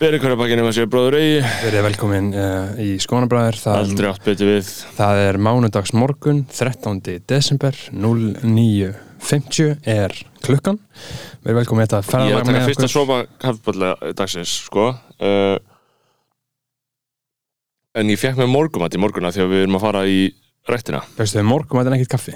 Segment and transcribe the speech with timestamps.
[0.00, 1.40] beri hverja bakkinu með sér bróður eigi.
[1.64, 4.70] Verið velkomin uh, í Skonabræður Aldrei átt betur við.
[4.98, 7.00] Það er mánudags morgun 13.
[7.30, 10.80] desember 09.50 er klukkan.
[11.44, 12.96] Verið velkomin þetta Ég er ferðalag að taka með fyrsta okkur.
[12.96, 14.90] sopa kaffiballa dagsins, sko.
[15.20, 15.56] Uh,
[17.94, 18.88] En ég fekk með morguna
[19.30, 20.22] því að við erum að fara í
[20.66, 22.32] rættina Veistu þau morgum að þetta er ekkert kaffi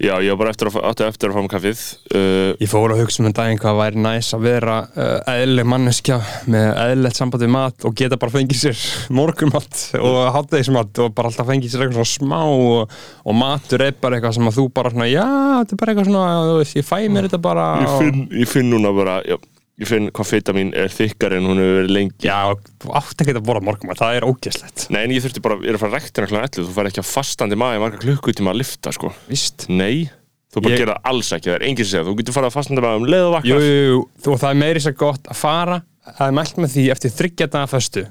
[0.00, 1.80] Já, ég var bara eftir að, eftir að fá með kaffið
[2.16, 5.68] uh, Ég fór að hugsa um en daginn hvað væri næs að vera uh, eðlileg
[5.68, 6.16] manneskja
[6.48, 8.84] með eðlilegt samband við mat og geta bara fengið sér
[9.18, 12.96] morgumat og hátægismat og bara alltaf fengið sér eitthvað smá og,
[13.28, 15.26] og matur er bara eitthvað sem að þú bara svona já,
[15.60, 18.96] þetta er bara eitthvað svona, ég fæ mér þetta bara ég, finn, ég finn núna
[18.96, 19.36] bara já,
[19.80, 22.26] Ég finn hvað fita mín er þykkar en hún hefur verið lengi.
[22.28, 24.86] Já, þú átt ekki að borða morgumat, það er ógeðslegt.
[24.92, 26.36] Nei, en ég þurfti bara, ég er að fara rektina kl.
[26.36, 29.12] 11 Þú fær ekki að fastandi maður marga klukkutíma að lifta, sko.
[29.30, 30.10] Vist Nei,
[30.52, 32.56] þú bara Ég- gera alls ekki, það er enginn sem segja Þú getur farið að
[32.58, 35.30] fastandi maður um leið og Jú, vaknar jú, jú, þú, það er meiri svo gott
[35.32, 35.78] að fara
[36.10, 38.02] Það er mælt með því eftir þryggja daga föstu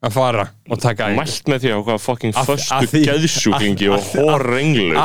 [0.00, 1.18] að fara og taka æfingu.
[1.20, 4.96] Mælt með því að hvað fucking því- geðsjúklingi og horrenglu.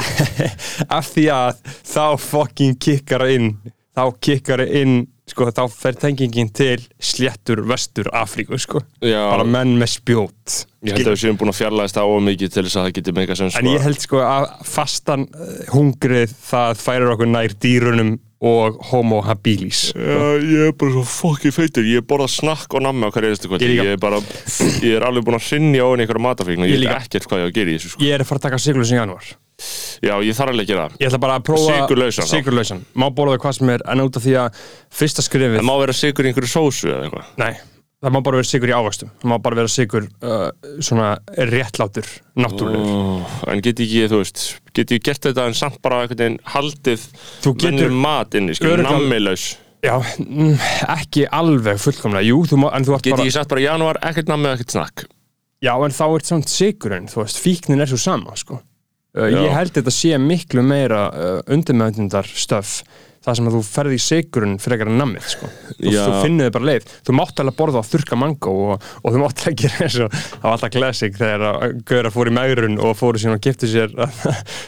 [0.88, 1.58] af því að
[1.92, 3.50] þá fucking kikkar inn
[3.96, 4.96] þá kikkar inn
[5.30, 8.84] sko, þá fer tengingin til sléttur vestur Afríku sko.
[9.02, 12.54] Já, bara menn með spjót ég held að við séum búin að fjarlæðast það ómikið
[12.54, 16.36] til þess að það getur meika sem en ég held sko að fastan uh, hungrið
[16.46, 18.14] það færir okkur nær dýrunum
[18.46, 19.88] og homo habilis.
[19.96, 21.88] Já, ég er bara svo fucking feitur.
[21.90, 23.72] Ég borða snakk og nammi á hverju einstu kvöldi.
[23.74, 23.82] Ég.
[23.82, 24.20] Ég er bara,
[24.86, 27.28] ég er alveg búin að hrinja á henni einhverja matafíkn og Ég ég veit ekkert
[27.32, 28.04] hvað ég á að gera í þessu sko.
[28.06, 29.32] ég er að fara að taka sigurlös í januar
[30.04, 30.98] Já, ég þarf alveg gera það.
[31.00, 32.32] Ég ætla bara að prófa Sykurlausan þá?
[32.36, 32.82] Sykurlausan.
[33.00, 34.58] má borða hvað sem er en út af því að
[35.00, 37.30] fyrsta skrifið Það má vera sigur í einhverju sósu eða eitthvað?
[37.40, 37.54] Nei,
[38.04, 39.12] það má bara vera sigur í ávöxtum.
[39.22, 40.48] Það má bara vera sigur uh,
[40.84, 41.10] svona
[41.52, 42.96] réttlátur, náttúrulegur.
[42.96, 44.46] Oh, En get ekki, þú veist
[44.76, 47.06] Get ég gert þetta en samt bara einhvern veginn haldið
[47.44, 49.46] Þú getur- venjulegum mat inni, skilur, nammilaus.
[49.86, 50.56] Já, mm,
[50.96, 52.26] ekki alveg fullkomlega.
[52.26, 54.58] Jú, þú má, en þú ert bara ég sagt bara í janúar, ekkert nammi og
[54.58, 55.06] ekkert snakk.
[55.64, 58.60] Já, en þá ert samt sigurinn, þú veist, fíknin er svo sama, sko.
[59.16, 59.30] Uh.
[59.32, 62.82] Ég held þetta sé miklu meira uh, undirmeðnundar stöf
[63.26, 65.50] Það sem að þú ferði í sigurinn frekar en nammið, sko.
[65.80, 66.92] Þú, þú finnur þið bara leið.
[67.08, 70.14] Þú mátt alveg borða á þurka mango og, og þú mátt alveg gera eins og
[70.16, 73.70] Það var alltaf classic þegar að Gauðra fór í megrun og fóru síðan og giftu
[73.72, 73.96] sér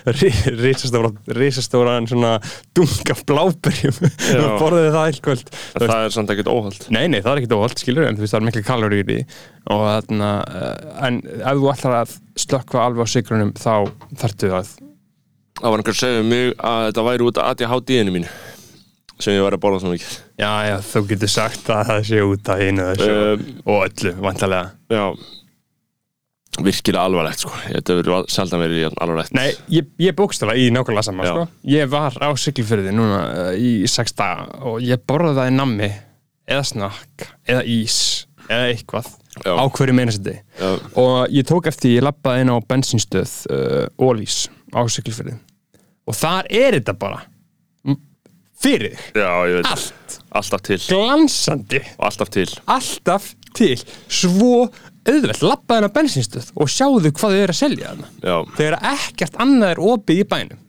[0.64, 2.34] risastóra, risastóra svona
[2.78, 4.02] dung af bláberjum.
[4.48, 5.46] Og borðið það eitthvað
[5.78, 8.34] Það er samt ekkert óhald Nei, nei, það er ekkert óholt, skilur, en þú veist,
[8.34, 9.20] það er miklu kaloríur í því.
[9.76, 13.74] Og þarna, uh, en ef þú ætlar að slökkva alveg á sigrunum þá
[14.22, 14.76] þarftu það
[15.58, 18.28] Það var einhver að segja um mig að þetta væri út af ADHD-inu mín
[19.18, 20.14] sem ég var að borða svo mikið.
[20.38, 24.14] Já, já, þú getur sagt að það sé út af einu þessu Um, og öllu,
[24.22, 25.06] vantarlega Já.
[26.58, 27.52] Virkilega alvarlegt sko.
[27.66, 29.34] Þetta verður seldan verið alvarlegt.
[29.38, 31.34] Nei, ég, ég bókstala í nákvæmlega sama, Já.
[31.34, 31.48] sko.
[31.70, 35.90] Ég var á siglufyrði núna uh, í sex daga og ég borðaði það í nammi
[36.48, 37.98] eða snakk, eða ís
[38.48, 39.10] eða eitthvað
[39.44, 39.54] Já.
[39.54, 40.70] á hverju Já.
[40.98, 45.38] og ég tók eftir, ég lappaði inn á bensinstöð uh, Ólís á Siglufirði
[46.08, 47.24] og þar er þetta bara.
[48.58, 48.96] Fyrir.
[49.14, 49.30] Já,
[49.70, 50.16] allt.
[50.34, 50.80] Alltaf til.
[50.90, 52.48] Glansandi, Og alltaf til.
[52.66, 53.76] Alltaf til.
[54.10, 54.64] Svo
[55.08, 58.10] auðvelt, lappaði inn á bensinstöð og sjáðu hvað þau eru að selja þarna.
[58.24, 58.38] Já.
[58.58, 60.64] Þegar ekkert annað er opið í bænum.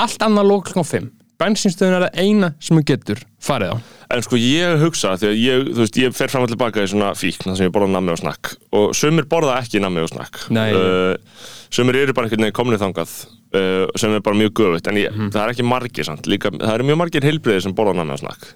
[0.00, 1.08] Allt annað lók klokkan 5
[1.40, 3.76] bensinstöðun er það eina sem þú getur farið á
[4.10, 6.88] En sko ég hugsa því að ég, þú veist, ég fer fram og tilbaka í
[6.90, 8.54] svona fíkn þar sem ég borða nammi og snakk.
[8.74, 10.40] Og sumir borða ekki nammi og snakk.
[10.50, 13.12] Uh, sumir eru bara einhvern veginn komnið þangað
[13.54, 14.90] uh, sem er bara mjög göfugt.
[14.90, 16.26] En ég, það er ekki margir samt.
[16.30, 18.50] Líka, það eru mjög margir heilbriðir sem borða nammi og snakk.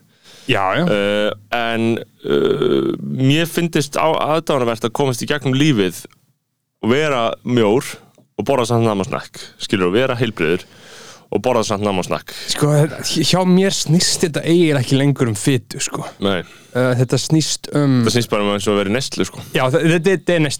[0.50, 1.86] Já, já, uh, en
[2.26, 6.02] uh, mér finnist aðdánavert að komast í gegnum lífið
[6.84, 7.94] og vera mjór
[8.34, 9.38] og borða samt nammi og snakk.
[9.62, 10.66] Skilur, og vera heilbriður
[11.30, 12.72] og borða samt og snakk sko
[13.04, 16.04] hjá mér snýst þetta eiginlega ekki lengur um fytu sko.
[16.24, 16.40] Nei,
[16.74, 19.44] uh, þetta snýst um það snýst bara um eins og að vera nestlu sko.
[19.54, 19.94] Já, þetta er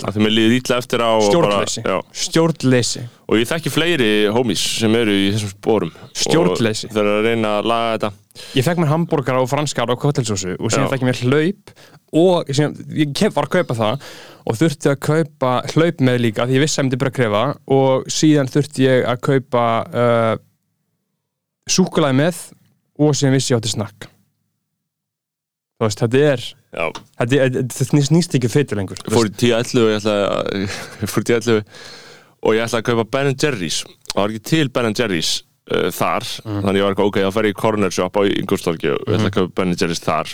[0.08, 4.60] að þeim er liðið ítla eftir á stjórnleysi, bara, stjórnleysi og ég þekki fleiri homies
[4.82, 6.90] sem eru í þessum spórum Stjórnleysi.
[6.90, 8.10] og þeir eru að reyna að laga þetta.
[8.58, 11.74] Ég fekk mér hambúrgar og franskar og kottelsósu og síðan fekk ég mér hlaup
[12.14, 14.08] og síðan, ég var að kaupa það
[14.44, 17.18] og þurfti að kaupa hlaup með líka því ég vissi að ég myndi bara að
[17.20, 17.44] krefa
[17.78, 20.34] og síðan þurfti ég að kaupa uh,
[21.70, 22.42] súkulaði með
[23.00, 24.08] og síðan vissi ég átti snakk.
[25.74, 26.44] Þú veist, þetta er
[26.74, 29.00] þetta, er- þetta snýst, snýst ekki fyrir lengur.
[29.10, 31.62] Fór í 10-11 og ég ætlaði að fór í 10-11
[32.44, 33.78] og ég ætlaði að kaupa Ben Jerry's.
[33.88, 35.32] Og það var ekki til Ben Jerry's
[35.72, 36.24] uh, þar.
[36.44, 39.16] Þannig ég var eitthvað, ok, þá fer ég í corner shop á Ingolstorki og ég
[39.18, 40.28] ætla að kaupa Ben Jerry's þar.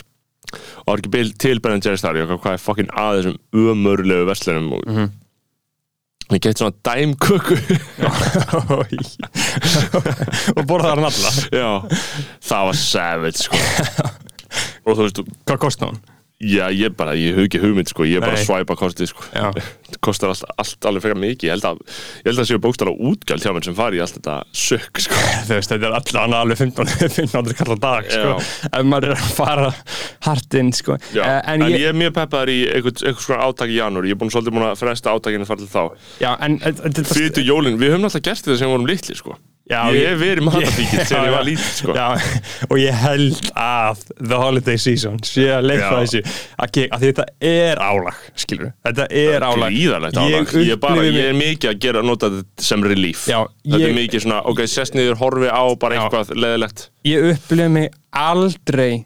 [0.51, 2.19] Og það var ekki til Ben Jerry's þar.
[2.19, 3.37] Ég var eitthvað, hvað er fucking að þessum
[3.71, 4.69] ömurlegu verslunum?
[6.31, 7.55] Og ég gett svona dæmköku.
[10.55, 11.31] Og borða þar hann alla.
[11.51, 11.71] Já,
[12.47, 13.57] það var savage sko.
[14.87, 15.99] Og þú veist, Hvað kostar hann?
[16.41, 19.25] Já, ég bara, ég hef ekki hugmynd sko, ég er bara að svæpa kostið sko.
[19.31, 19.59] Það
[20.05, 21.81] kostar allt, allt alveg frekar mikið ég held að,
[22.21, 25.19] ég held að séu bókstara útgjald hjá mér sem fari í allt þetta sökk sko.
[25.49, 28.49] Þú veist, þetta er allan alveg 15 1500 kallar dag, sko Já.
[28.71, 29.69] ef maður er að fara
[30.27, 30.97] hart inn, sko.
[31.15, 34.07] Já, Eh, en, ég, er mjög peppaður í einhvern, einhvern svona átak í janúar.
[34.09, 35.83] Ég er búin svolítið búin að fresta átakinu þar til þá.
[36.23, 36.57] Já, en
[37.11, 39.37] Fyrir jólin, við höfum alltaf gert þetta sem við vorum litli sko.
[39.71, 41.93] Já, Ég ég- hef verið matafíkill þegar ég var lítill sko.
[41.95, 42.07] Já,
[42.67, 45.85] og ég held að The Holiday Season sé að Já.
[45.95, 46.21] þessu.
[46.59, 49.69] Að, ge- að þetta er álag skilur þetta er álag.
[49.71, 50.51] Gríðarlegt álag.
[50.59, 53.23] Ég, er bara, ég er mikið að gera nota þetta sem relief.
[53.31, 57.29] Já, Þetta ég- er mikið svona, ok, sest niður, horfi á bara eitthvað leðilegt ég
[57.31, 59.05] upplifði mig aldrei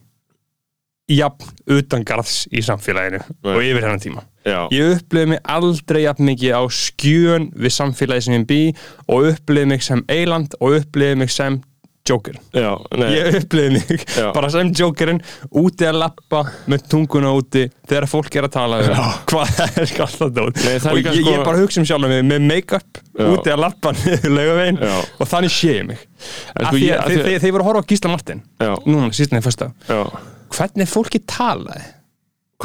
[1.14, 3.54] jafn utangarðs í samfélaginu Nei.
[3.54, 8.28] og yfir hennan tíma Já, ég upplifði mig aldrei jafn mikið á skjön við samfélagi
[8.28, 8.60] sem ég bý
[9.10, 11.62] og upplifði mig sem eiland og upplifði mig sem
[12.06, 12.36] Joker.
[12.54, 12.70] Já,
[13.10, 14.28] ég upplifði mig Já.
[14.36, 15.24] bara sem Jokerinn
[15.58, 19.90] úti að lappa með tunguna úti þegar fólk er að tala um hvað er
[20.76, 23.64] er og líka ég, sko- ég bara hugsa um sjálf með, með make-up úti að
[23.66, 23.96] lappa
[24.78, 24.94] Já.
[25.18, 26.06] og þannig sé ég mig.
[26.54, 27.26] Sko ég- þeir,
[27.58, 28.72] voru að horfa á Gísla Martin Já.
[28.86, 29.72] núna síðan í fyrsta.
[29.90, 30.04] Já.
[30.56, 31.82] hvernig fólki talaði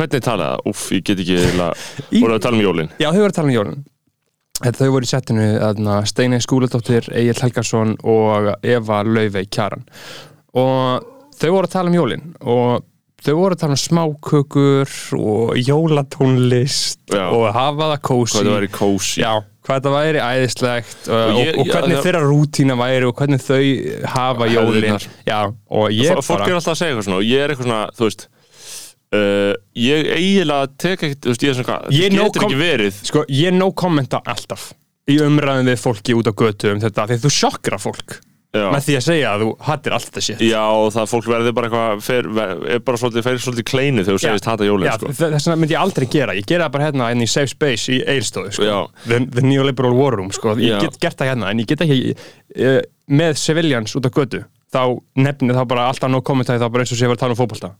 [0.00, 0.66] Hvernig talaði það?
[0.72, 3.38] Úff, ég get ekki eiginlega Í- voru að tala um jólin já þau voru að
[3.40, 3.80] tala um
[4.60, 9.86] Þetta þau voru í settinu þarna, Steinei Skúladóttir, Egil Helgason og Eva Laufey Kjaran
[10.52, 11.06] og
[11.40, 12.82] þau voru að tala um jólin og
[13.24, 17.28] þau voru að tala um smákökur og jólatónlist Já.
[17.32, 19.32] og hafa það kósi Hvað það væri kósi Já,
[19.64, 23.14] hvað þetta væri æðislegt Og og, ég- og, já, hvernig það- þeirra rútína væri og
[23.16, 23.62] hvernig þau
[24.14, 25.08] hafa jólin Hefðirnar.
[25.26, 27.68] Já, og ég Fólk bara er alltaf að segja eitthvað svona og ég er eitthvað
[27.70, 28.28] svona, þú veist
[29.16, 33.54] uh, ég eiginlega tek ekkert, þú veist, ég er no getur ekki verið Sko, ég
[33.56, 34.70] no kommenta alltaf
[35.10, 38.20] í umræðum við fólki út á götu um þetta því þú sjokkra fólk
[38.50, 38.64] Já.
[38.74, 41.52] með því að segja að þú hattir allt þetta shit Já, og það fólk verður
[41.54, 42.28] bara eitthvað fer,
[42.74, 45.12] er bara svolítið, fer svolítið kleinu þegar þú segist hata jólin, Já, sko.
[45.20, 47.94] þess vegna myndi ég aldrei gera ég gera það bara hérna inn í safe space
[47.94, 48.80] í Eilstóðu sko.
[49.06, 50.56] The, the neoliberal war room sko.
[50.58, 50.80] ég Já.
[50.82, 52.80] get gert það hérna en ég get ekki uh,
[53.22, 54.42] með civilians út á götu
[54.74, 54.82] þá
[55.18, 57.38] nefnir þá bara alltaf no kommentaði þá bara eins og sé að vera að tala
[57.38, 57.74] um fótbolta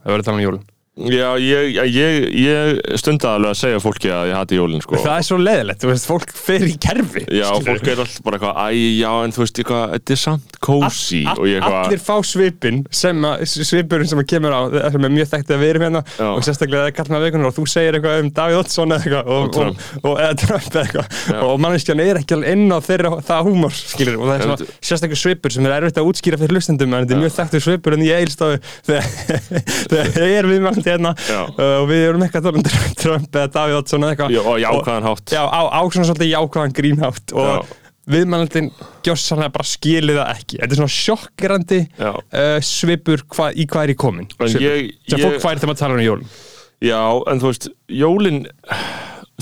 [0.98, 4.98] Já, ég, ég, ég stundi alveg að segja fólki að ég hati jólin, sko.
[4.98, 7.68] það er svo leðilegt, þú veist, fólk fer í kerfi Já, skilurðu.
[7.70, 8.66] fólk er alltaf bara eitthvað, æ,
[8.98, 13.22] já, en þú veist, eitthvað, þetta er samt kósi All- eitthvað, allir fá svipin sem
[13.30, 14.60] að, svipurinn sem að kemur á
[14.90, 16.26] sem er mjög þekkt að erum hérna Já.
[16.34, 19.02] og sérstaklega með vikunar og þú segir eitthvað um Davíð Oddsson eða
[20.42, 20.68] Trump.
[20.74, 21.06] eða eitthvað
[21.46, 24.58] og manneskjan er ekki alveg inn á þeirra það húmor skilur og það er svona
[24.90, 27.62] sérstaklega svipur sem er erfitt að útskýra fyrir hlustendum en þetta er mjög þekktur
[30.80, 31.12] er viðmælandi hérna
[31.60, 34.40] uh, og við erum eitthvað að tala um Trump eða Davíð Oddsson eða eitthvað já,
[34.42, 35.34] og jákvæðan hátt.
[35.36, 37.76] Já, á, á svona svolítið jákvæðan grínhátt og Já.
[38.10, 38.70] viðmælandinn
[39.06, 42.12] gjóssanlega bara skilið það ekki þetta er svona sjokkerandi Já.
[42.16, 46.00] uh, svipur hva, í hvað er í komin svipur, sem fólk færi þegar maður talar
[46.00, 46.30] um jólun
[46.80, 48.38] Já, en þú veist, jólin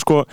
[0.03, 0.25] sko,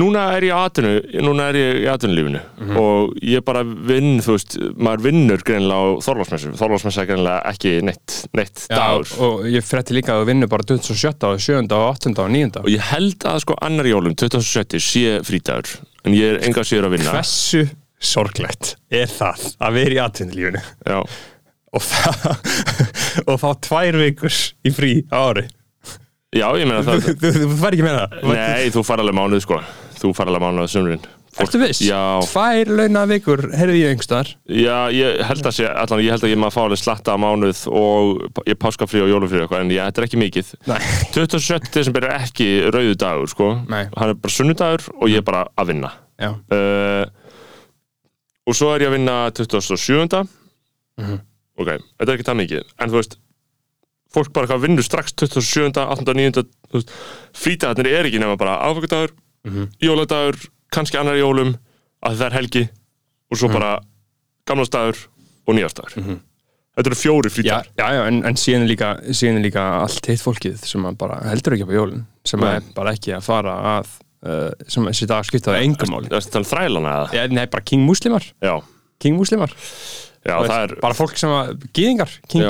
[0.00, 2.76] núna er ég atvinnu, núna er ég í atvinnulífinu Mhm.
[2.80, 7.72] og ég bara vinn, þú veist, maður vinnur greinilega á Þorlásmessu, Þorlásmessa er greinilega ekki
[7.84, 11.28] neitt, neitt dagur og ég frétti líka að þú vinnur bara 27.
[11.28, 11.58] og 7.
[11.76, 12.14] og 8.
[12.24, 12.56] og 9.
[12.62, 14.80] og ég held að sko annar jólum 27.
[14.80, 15.76] sé frítagur
[16.06, 17.66] en ég er enga síður að vinna hversu
[18.02, 21.02] sorglegt er það að vera í atvinnulífinu Já,
[21.72, 21.82] og,
[23.28, 24.32] og fá tvær vikur
[24.64, 25.44] í frí ári
[26.32, 29.58] Já, ég meina það þú, fær ekki með það Nei, þú far alveg mánuð sko
[30.02, 31.04] Þú far alveg mánuð sumrin
[31.40, 31.78] Ertu viss?
[31.80, 36.26] Já, Tvær launa vikur, heyrðu ég einhverstaðar já, ég held að sé allan, ég held
[36.26, 39.72] að ég maður fá alveg slatta á mánuð og ég páskafrí og jólufrí eitthvað en
[39.72, 40.76] ég, þetta er ekki mikið Nei
[41.16, 41.70] 27.
[41.72, 43.86] desember er ekki rauðu dagur sko Nei.
[43.96, 47.06] Hann er bara sunnudagur og ég er bara að vinna Já, uh,
[48.44, 50.22] Og svo er ég að vinna 27.
[51.00, 51.18] Mhm.
[51.62, 53.16] Ok, þetta er ekki það mikið En þú veist
[54.12, 55.72] Fólk bara eitthvað vinnur strax 27.
[55.80, 56.12] 8.
[56.12, 56.44] 9.
[57.32, 58.58] Frítagarnir er ekki nema bara
[59.44, 59.70] Afvöggudagur, Mhm.
[59.82, 60.36] jóladagur
[60.72, 61.56] Kannski annar jólum
[62.04, 62.68] að það er helgi
[63.32, 63.80] Og svo bara
[64.46, 64.96] gamlastagur
[65.46, 66.20] og nýjastagur
[66.72, 69.64] Þetta eru fjóri já, frítagar já, já en, en síðan, er líka, síðan er líka
[69.82, 72.54] allt hitt fólkið sem að bara heldur ekki á jólun sem Nei.
[72.56, 73.90] er bara ekki að fara að
[74.24, 76.08] uh, sem þessi dag skiptaði engum máli.
[76.08, 77.10] Það er um þrælana eða?
[77.18, 78.24] Já, Nei, bara king muslimar.
[78.40, 78.54] Já,
[79.02, 79.52] King muslimar.
[80.24, 82.48] Já það er Bara fólk sem að, gýðingar, king Já.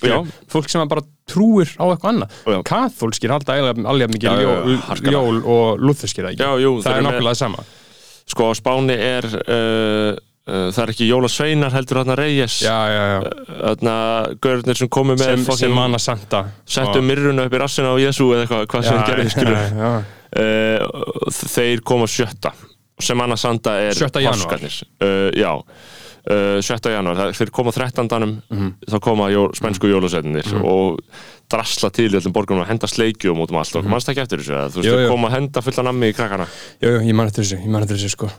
[0.00, 0.16] Já.
[0.50, 2.40] Fólk sem bara trúir á eitthvað annað.
[2.66, 4.80] Kathólskir halda alveg mikið jól,
[5.12, 7.66] jól og lúþurskir Það er nákvæmlega sama
[8.30, 12.76] sko Spáni er uh, uh, það er ekki jólasveinar heldur þarna Reyes já.
[13.48, 13.94] þarna
[14.42, 18.30] görðnir sem komu með sem, sem manna Santa settu mirruna upp í rassina á Jésu
[18.34, 22.54] eða eitthvað, hvað sem gerði skilur uh, þeir koma sjötta
[23.00, 24.20] sem Anna Sanda er 7.
[24.20, 24.60] janúar.
[24.60, 25.64] uh, já uh,
[26.62, 26.90] 7.
[26.94, 28.42] janúar, Það- þeir koma 13.
[28.50, 28.72] Mhm.
[28.90, 31.00] þá koma jó, spænsku jólasveitinir og
[31.50, 34.38] drasla til í öllum borgunum að henda sleikjum út um allt og mannst ekki eftir
[34.38, 35.00] þessu eða, þú veist, Mhm.
[35.00, 36.46] Þeir koma að henda fulla nammi í krakkana
[36.80, 38.30] Jú, jú, ég man eftir þessu, ég man eftir þessu sko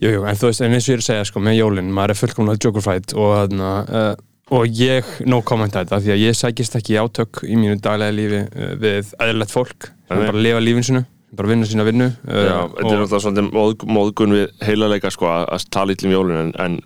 [0.00, 1.90] Jú, jú, en þú veist, en eins og ég er að segja sko með jólin,
[1.90, 4.14] maður er fullkomlega jokerfight og þarna, uh,
[4.50, 8.14] og ég no comment að þetta, því að ég sækist ekki átök í mínu daglega
[8.14, 11.04] lífi uh, við eðlilegt fólk, sem bara lifa lífin sinu
[11.34, 15.26] bara vinna sína vinnu uh, Já, þetta er alltaf svona móð, móðgun við heilaleika sko
[15.26, 16.80] að að tala illum jólun en, en,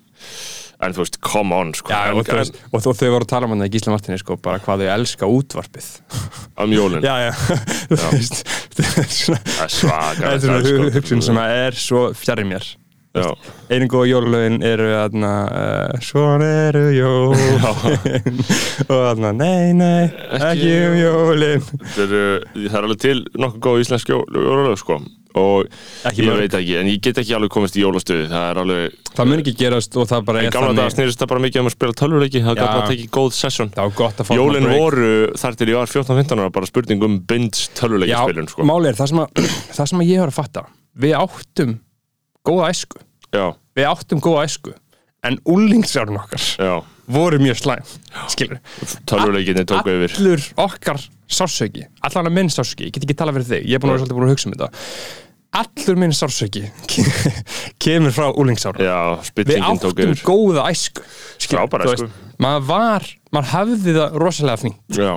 [0.86, 3.32] en þú veist, come on sko, já, en, og, veist, og þú, þau voru að
[3.32, 5.90] tala um hann í Gísla Martini sko, bara hvað þau elska útvarpið.
[6.64, 7.32] Um jólun Já, já,
[7.90, 8.40] þú veist
[8.78, 12.72] er það er svaka þetta er svona hugsun sem að er svo fjarrir mér.
[13.14, 18.40] Einu góða jólulögin eru aðna, uh, svona eru jólin.
[18.90, 20.08] Og aðna, nei, nei,
[20.40, 21.68] ekki um jólin.
[21.94, 24.98] Það er, alveg til nokkuð góð íslensk jó- jólalög sko
[25.34, 25.66] og
[26.06, 26.40] Ekki ég mörg.
[26.44, 29.42] veit ekki, en ég get ekki alveg komist í jólastöðu það er alveg, það mun
[29.42, 31.70] ekki gerast og það bara en er gamla dag þannig snýrist það bara mikið um
[31.70, 32.60] að spila tölvuleiki, það Já.
[32.62, 34.84] gaf bara tekið góð session það var gott að fá Jólin smá break.
[34.84, 35.10] voru
[35.42, 38.68] þar til ég var 14-15 ára bara spurning um binds tölvuleiki Já, spilun sko.
[38.70, 39.44] máli er það sem, að,
[39.80, 40.64] það sem að ég var að fatta
[41.04, 41.76] við áttum
[42.46, 43.02] góða æsku
[43.34, 44.76] Já, við áttum góða æsku
[45.24, 46.74] en úlingsárun okkar já,
[47.08, 47.86] voru mjög slæm
[48.28, 48.58] skilur
[49.08, 51.00] tölvuleikinni tóku yfir allur okkar
[51.32, 53.96] sársöki allan að minn sársöki, ég get ekki tala fyrir þig ég er búin að
[53.96, 54.68] vera svolítið búin að hugsa um þetta
[55.54, 56.64] allur minn sársöki
[57.82, 58.98] kemur frá úlingsárum Já,
[59.38, 61.04] við áttum góða æsku
[61.42, 62.08] skilur, æsku.
[62.42, 64.80] maður var, maður hafði það rosalega fínt.
[64.96, 65.12] Já,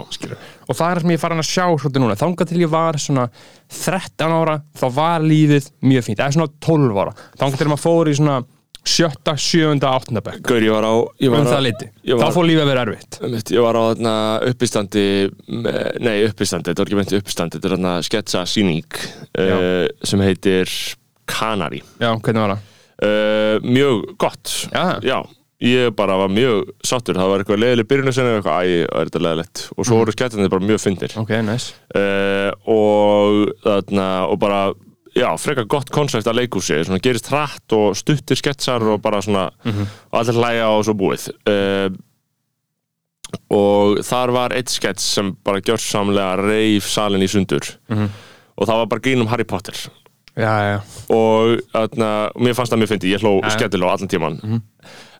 [0.68, 2.18] og það er sem ég er farin að sjá svolítið núna.
[2.20, 3.26] Þangað til ég var svona
[3.78, 6.22] 13 ára þá var lífið mjög fínt.
[6.22, 7.16] Eða svona 12 ára.
[7.40, 8.38] Þangað til maður fór í svona
[8.88, 10.42] sjötta, sjöunda, áttunda bekk.
[10.48, 12.86] Gaur, ég var á ég um var á, það liti, þá fór lífið að vera
[12.88, 13.20] erfitt.
[13.28, 14.14] Einmitt, Ég var á þarna
[14.52, 15.06] uppistandi
[16.04, 19.00] Nei, uppistandi, þetta var ekki meint uppistandi Þetta er þarna sketsa síning
[19.38, 20.72] uh, sem heitir
[21.28, 21.82] Kanari.
[22.00, 22.70] Já, hvernig var það?
[23.04, 24.54] uh, Mjög gott.
[25.04, 25.20] Já.
[25.60, 29.22] ég bara var mjög sáttur Það var eitthvað leiðileg byrjunarsenni og eitthvað, æ, er þetta
[29.26, 29.64] leiðilegt.
[29.76, 31.16] Og svo voru sketjandi bara mjög fyndir.
[31.18, 31.74] Ok, nice.
[31.98, 34.60] Uh, og þarna og bara
[35.18, 39.48] já, frekar gott koncept að leikhúsi svona gerist hratt og stuttir sketsar og bara svona
[40.12, 41.30] og allir hlæja og svo búið.
[41.50, 41.90] Uh,
[43.52, 47.66] og þar var eitt skets sem bara gjörsamlega reif salin í sundur.
[48.58, 49.76] Og það var bara grín um Harry Potter.
[50.38, 54.36] Já, já, og og mér fannst það mjög fyndi, ég hló skemmtilega á allan tíman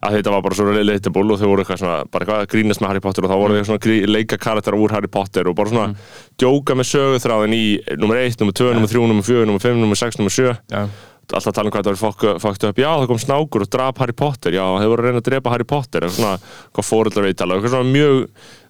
[0.04, 2.82] að þetta var bara svo relatable og þau voru eitthvað svona, bara eitthvað að grínast
[2.82, 5.72] með Harry Potter og þá voru þau svona leika karakter úr Harry Potter og bara
[5.72, 7.66] svona djóka með söguþráðin í
[7.98, 10.82] nummer 1, nummer 2, nummer 3, nummer 4, nummer 5, nummer 6, nummer 7 já.
[11.28, 14.14] alltaf tala um hvað þetta var fokkt upp já, það kom snákur og drap Harry
[14.16, 14.54] Potter.
[14.56, 16.06] Já, þeir voru að reyna að drepa Harry Potter.
[16.06, 18.22] Eitthvað svona, hvað fóreldrar viðtala eitthvað svona mjög,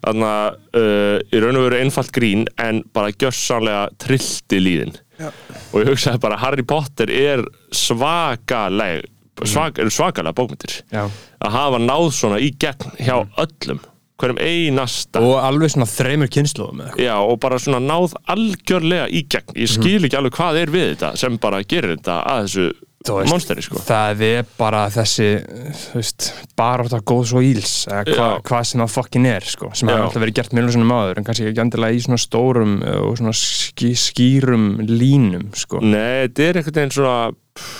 [0.02, 0.32] þarna
[0.80, 4.96] uh, í raun og veru einfalt grín en bara gjössanlega trillti líðin.
[5.18, 5.32] Já.
[5.74, 7.40] og ég hugsaði bara Harry Potter er
[7.74, 9.08] svakaleg
[9.46, 11.04] svak, svakalega bókmyndir já.
[11.38, 13.80] að hafa náð svona í gegn hjá öllum
[14.18, 15.22] hverjum einasta.
[15.22, 19.54] Og alveg svona þreymur kynnslóðum Já, og bara svona náð algjörlega í gegn.
[19.54, 22.68] Ég skil ekki alveg hvað er við þetta sem bara gerir þetta að þessu
[23.06, 23.80] veist, monsteri, sko.
[23.84, 25.28] það er bara þessi
[25.94, 29.90] veist, bara þetta góðs og íls eða hva, hvað sem það fokkin er sko, sem
[29.90, 32.96] hefur alltaf verið gert mjög svona maður en kannski ekki endilega í svona stórum uh,
[33.06, 35.82] og svona ský, skýrum línum sko.
[35.84, 37.20] Nei, þetta er einhvern veginn svona,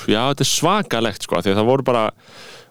[0.06, 2.06] já, þetta er svakalegt, sko, því að það voru bara,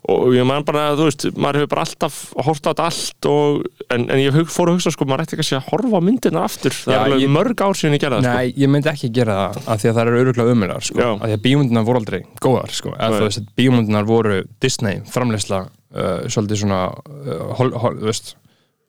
[0.08, 3.66] og ég man bara, þú veist, maður hefur bara alltaf hort á þetta allt og,
[3.92, 6.76] en, en ég fór að hugsa, sko, maður ætti kannski að horfa á myndirnar aftur.
[6.78, 9.10] Það Já, er alveg ég- mörg ár síðan ég gerði það, Nei, ég myndi ekki
[9.18, 11.00] gera það af því að það eru öruglega umjölar sko.
[11.02, 11.10] Já.
[11.18, 12.94] af því að bíómyndunar voru aldrei góðar sko.
[12.98, 18.36] eða þú veist, bíómyndunar voru Disney framleysla uh, svolítið svona uh, hol, hol, veist,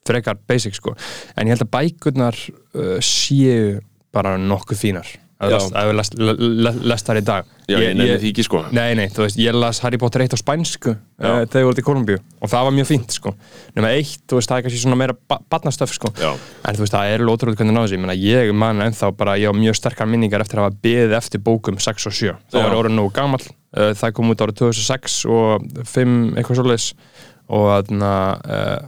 [0.09, 0.95] frekar basic sko.
[1.37, 3.81] en ég held að bækurnar uh, séu
[4.15, 6.33] bara nokkuð fínar að að við lest, le,
[6.67, 7.51] le, lest þar í dag.
[7.69, 8.63] Já, ég nefni því ekki, sko.
[8.75, 11.79] Nei, nei, þú veist, ég las Harry Potter 1 á spænsku uh, þegar ég voru
[11.79, 13.35] til Kolumbíu og það var mjög fínt, sko.
[13.77, 16.11] Nema eitt, þú veist, það er kannski svona meira ba barnastöf, sko.
[16.19, 16.33] Já.
[16.35, 19.53] en þú veist, það er ótrúlega hvernig náðu þessi ég, ég man ennþá bara, ég
[19.53, 22.65] á mjög sterkar minningar eftir að hafa beðið eftir bókum 6 og 7 þá Já.
[22.65, 23.47] var orðin nógu gamall.
[23.77, 26.93] Uh, það kom út árið 2006 og 5 eitthvað svoleiðis.
[27.49, 28.79] Og þarna uh,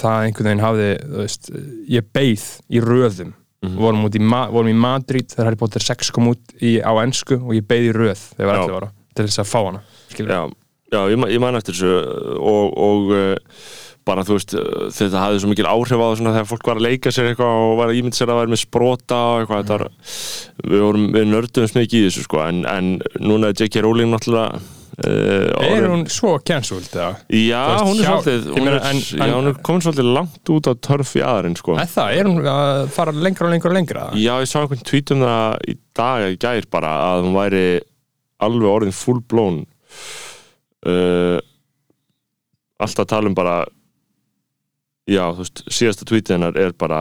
[0.00, 1.52] það einhvern veginn hafði, þú veist
[1.90, 3.76] ég beið í röðum Mhm.
[3.76, 7.36] vorum, út í, vorum í Madrid þegar Harry Potter 6 kom út í, á ennsku
[7.42, 8.64] og ég beið í röð þegar ég var Já.
[8.64, 9.82] 11 ára til þess að fá hana.
[10.16, 10.40] Já,
[10.90, 11.90] Já, ég, ég man eftir þessu
[12.40, 13.60] og, og uh,
[14.08, 14.54] bara þú veist
[14.96, 17.76] þetta hafði svo mikil áhrif á það þegar fólk var að leika sér eitthvað og
[17.78, 19.86] var að ímynd sér að vera með sprota og eitthvað þetta var,
[20.72, 22.90] við vorum, við nördum smikið í þessu sko en, en
[23.20, 23.84] núna er J.K.
[23.84, 27.12] Rowling náttúrulega uh, Er hún svo cancelled eða?
[27.32, 30.10] Já, veist, hún er hjá- svolítið hún er, en- já, en- hún er komin svolítið
[30.16, 32.16] langt út á törf í aðarinn sko Er það?
[32.20, 34.04] Er hún að fara lengra og lengra og lengra?
[34.18, 37.38] Já, ég sá einhvern tweet um það í dag eða í gær bara að hún
[37.38, 37.64] væri
[38.40, 39.62] alveg orðin full blown
[40.88, 41.38] uh,
[42.80, 43.56] alltaf að tala um bara
[45.10, 47.00] já, þú veist, síðasta tweetið hennar er bara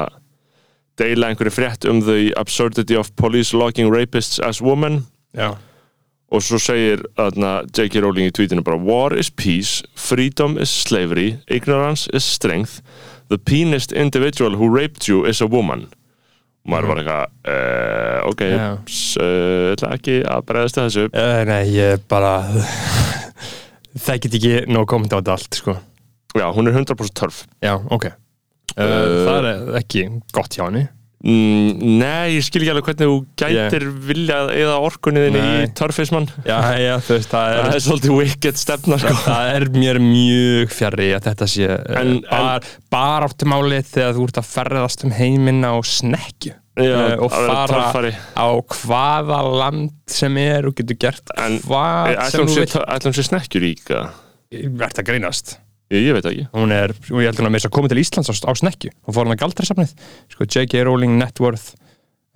[0.99, 5.05] deila einhverju frétt um the absurdity of police logging rapists as women
[5.37, 5.53] Já.
[6.29, 8.01] Og svo segir þarna J.K.
[8.03, 12.81] Rowling í tweetinu bara War is peace, freedom is slavery ignorance is strength
[13.29, 15.87] the peanest individual who raped you is a woman
[16.65, 18.69] og maður var eitthvað uh, ok, Já.
[19.23, 22.33] uh, ætla ekki að bregðast þessu Uh, nei, ég bara
[23.99, 25.73] Það get ekki nóg komið á þetta allt sko.
[26.37, 28.11] já, hún er 100% törf Já, ok
[28.79, 30.83] Uh, Það er ekki gott hjá henni
[31.19, 36.93] nei, ég skil ekki alveg hvernig þú gætir viljað eða orkunniðinni í törfismann Já, já,
[37.03, 39.11] þú veist, það það er er svolítið wicked stefna sko.
[39.25, 44.15] Það er mér mjög fjarrri að þetta sé En- en, bar, bara áttu málið þegar
[44.15, 48.47] þú ert að ferðast um heiminn á snekju já, eh, og fara á
[48.79, 52.77] hvaða land sem er og getur gert En, hvað sem þú vilt.
[52.95, 54.05] ætlum sé snekkjur líka
[54.49, 55.57] Verðt að grínast
[55.91, 56.47] ég, ég veit ekki.
[56.53, 59.13] Hún er, ég held hún að þess að koma til Íslands á, á snekju og
[59.15, 59.93] fór hann að galdræsafnið
[60.35, 60.83] sko J.K.
[60.87, 61.73] Rowling net worth.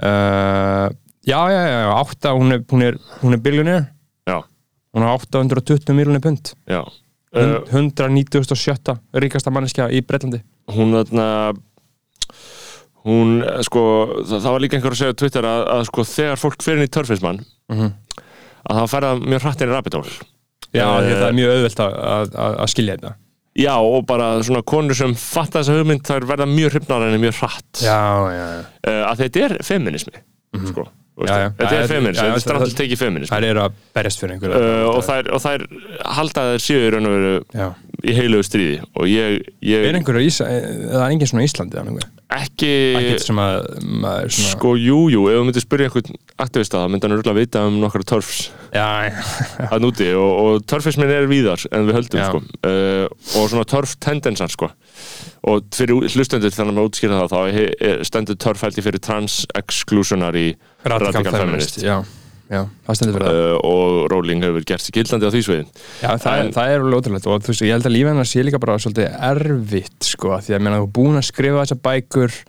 [0.03, 0.89] Uh,
[1.25, 3.85] já, já, já, já átta, hún er, hún er, hún er billionaire.
[4.27, 4.41] Já,
[4.93, 6.53] hún har 820 miljonir pund.
[6.67, 6.81] Já.
[7.33, 8.97] Uh, uh, 197.
[9.17, 11.23] ríkasta manneskja í Breitlandi hún þarna
[13.07, 13.81] hún, eh, sko
[14.21, 16.77] það, það var líka einhver að segja á Twitter að, að sko þegar fólk fyrir
[16.81, 17.41] inn í törfismann
[17.73, 17.89] Mhm.
[18.69, 20.13] að það færða mjög hratt inn í rabbit hole.
[20.73, 23.15] Já, Eh, að það er mjög auðvelt að, að, að- að skilja þetta
[23.59, 27.39] já og bara svona konur sem fatta þessa hugmynd þær verða mjög hrifnar henni mjög
[27.41, 27.71] hratt.
[27.83, 28.01] Já,
[28.33, 28.45] já,
[28.87, 30.21] uh, að þetta er feminismi
[30.71, 31.29] sko, þú veist.
[31.29, 31.47] Já, já.
[31.49, 31.61] það.
[31.61, 34.61] þetta er já, þetta er það- strandil tekið feminismi þær eru að berjast fyrir einhverju
[34.63, 35.65] uh, og, þær, og þær
[36.17, 37.71] halda að þeir séu í raun og veru
[38.03, 38.81] í heilugu stríði.
[38.99, 41.79] Og ég, ég er einhverju, Ísa, það er engin svona í Íslandi
[42.37, 46.81] ekki ekkert sem að maður svona sko, jú, jú, ef þú myndir spyrja einhvern aktivista
[46.81, 51.65] þá myndi hann örgulega vita um nokkra törfs að núti og, og törfismin er víðar
[51.71, 52.25] en við höldum Já.
[52.29, 52.41] sko.
[52.69, 53.05] uh,
[53.39, 54.71] og svona törf tendensar sko.
[55.49, 60.47] og fyrir hlustendur þannig að maður útskýra það þá stendur törf held ég fyrir trans-exclusionary
[60.87, 61.99] radical feminist já,
[62.53, 63.39] já, það það.
[63.39, 65.71] Uh, og Rowling hefur gert sér gildandi á því sviðin
[66.03, 67.27] Já, það, En- það er alveg ótrúlegt.
[67.33, 70.57] Og þú veist, ég held að lífið hennar sé líka bara svolítið erfitt, sko, því
[70.57, 72.39] að þú er búin að skrifa þessa bækur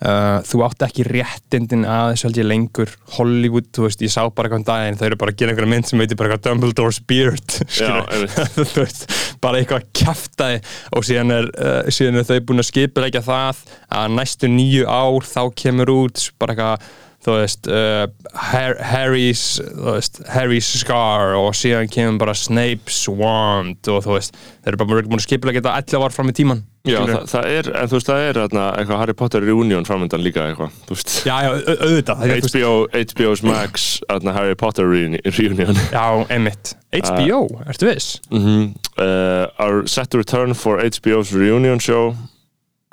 [0.00, 1.84] uh, þú átt ekki réttindin
[2.30, 5.34] held ég lengur, Hollywood, þú veist, ég sá bara eitthvað um daginn, þau eru bara
[5.34, 7.58] að gera einhverja mynd sem heitir bara eitthvað Dumbledore's Beard
[8.14, 8.38] einmitt.
[8.56, 9.04] þú veist,
[9.44, 10.62] bara eitthvað kjaftaði
[10.96, 13.62] og síðan er, uh, síðan er þau búin að skipilegja það
[14.00, 16.90] að næstu nýju ár þá kemur út bara eitthvað
[17.20, 18.06] þú veist, uh,
[18.50, 24.36] Har Harry's þú veist, Harry's Scar og síðan kemur bara Snape's Wand og þú veist,
[24.64, 27.66] þeir eru bara að skipilegja þetta 11 ár fram í tíman Já, það, það er,
[27.76, 31.10] en þú veist, það er eitthvað Harry Potter reunion framöndan líka eitthvað, þú veist.
[31.28, 32.70] Já, já, au- auðvitað það HBO,
[33.02, 35.76] HBO's Max þarna, Harry Potter reuni- reunion.
[35.92, 36.72] Já, einmitt.
[36.96, 38.08] HBO, ertu viss?
[38.32, 42.14] mm uh, are set to return for HBO's reunion show.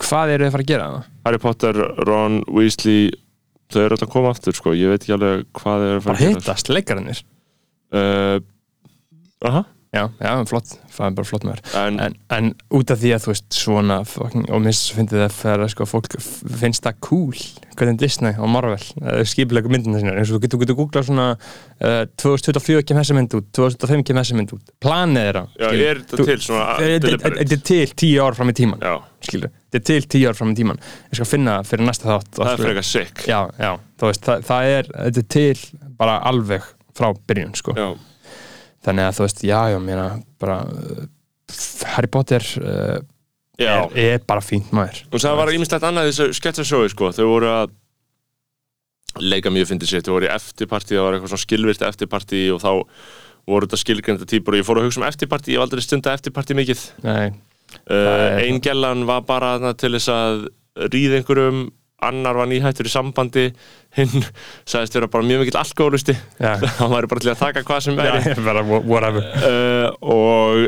[0.04, 0.90] Hvað eru þið að fara að gera?
[1.26, 1.80] Harry Potter,
[2.12, 3.08] Ron, Weasley
[3.74, 6.20] þau eru að koma aftur sko, ég veit ekki alveg hvað þau eru að fara
[6.20, 7.24] að hittast, leikarannir
[7.94, 8.38] uh,
[9.48, 9.64] Aha,
[9.98, 13.14] Já, já, flott, það er bara flott með þér en, en, en út af því
[13.16, 16.18] að þú veist svona fucking, og minnst finnst það þegar sko, fólk
[16.62, 17.42] finnst það cool
[17.78, 21.28] hvernig Disney og Marvel uh, skipilega myndina sína eins og þú getur, getur googlað svona
[21.38, 25.86] uh, 2024 kemur þessi mynd út 2005 kemur þessi mynd út planið þeirra já, skilur.
[25.92, 28.88] er þetta til svona Þetta er til tíu ár fram í tíman
[29.28, 30.82] þetta er til tíu ár fram í tíman
[31.12, 32.66] ég skal finna fyrir næsta þátt það er skilur.
[32.72, 36.66] frekar sick já, já, þú veist, það, það er þetta er til bara alveg
[36.98, 37.76] frá byrjun sko.
[37.78, 37.88] Já,
[38.88, 40.02] þannig að þú veist, já, já, mér
[40.42, 41.06] bara uh,
[41.94, 42.98] Harry Potter uh,
[43.60, 45.04] er, er bara fínt maður.
[45.12, 47.76] Og það var ímislegt annað þessu sketsasjói sko, þau voru að
[49.24, 52.60] leika mjög fyndið sér, þau voru í eftirparti það var eitthvað svona skilvirt eftirparti og
[52.62, 52.70] þá
[53.48, 54.54] voru þetta skilgreinda típur.
[54.54, 56.84] Og ég fór að hugsa um eftirparti, ég hef aldrei stunda eftirparti mikið.
[57.08, 57.26] Nei,
[57.88, 60.48] uh, er- ein gellan var bara til þess að
[60.94, 61.64] ríða einhverjum
[62.06, 63.48] annar var nýhættur í sambandi
[63.98, 64.12] hinn
[64.70, 65.58] sagðist vera bara mjög mikill
[66.38, 68.20] já, hann væri bara til að taka hvað sem væri.
[68.22, 69.26] ég bara whatever.
[69.42, 70.68] Uh, og,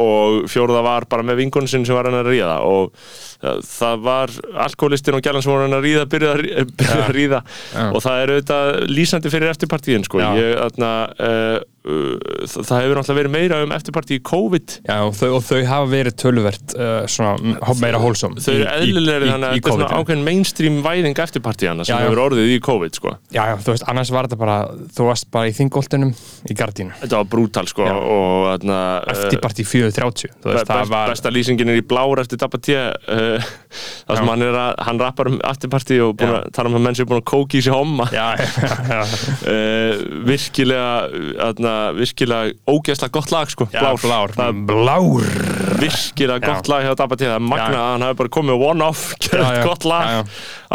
[0.00, 4.00] og fjóruða var bara með vingunum sinn sem var hann að ríða og uh, það
[4.08, 4.32] var
[4.64, 7.42] alkoholistin og gælan sem var hann að ríða byrjuð að, rí- byrjuð að ríða.
[7.92, 10.22] Og það er auðvitað lýsandi fyrir eftirpartíin sko.
[10.24, 10.64] Ég uh,
[11.20, 11.58] uh,
[11.88, 14.76] það, það hefur náttúrulega verið meira um eftirparti í COVID.
[14.88, 18.68] Já, og þau, og þau hafa verið töluvert uh, svona, m- meira hólsum þau eru
[18.74, 22.52] eðlilegri þannig að þetta er svona ákveðin mainstream væðing eftirparti hana sem Já, hefur orðið
[22.54, 23.14] í COVID sko.
[23.34, 24.58] Já, já, þú veist, annars var þetta bara
[24.98, 26.12] þú varst bara í þingoltunum
[26.48, 26.96] í gardínu.
[27.02, 28.78] Þetta var brútal sko þarna
[29.12, 33.50] Eftirparti 4.30 Þú veist, best, var besta lýsingin er í blár eftir Dabba-T uh,
[34.08, 36.22] þar sem hann er að hann rappar um eftirparti og
[36.54, 38.08] tala um að menn sem er búin að kóki í sig homma.
[39.48, 39.92] Uh,
[40.30, 40.88] virkilega
[41.38, 45.28] þarna, virkilega ógeðslega gott lag sko já, blár Það er Blár
[45.78, 46.52] virkilega Já.
[46.52, 47.80] gott lag hjá Dabba T það er magna Já.
[47.82, 48.64] að hann hafi bara komið
[49.24, 49.62] gert já.
[49.64, 50.22] gott lag Já, já.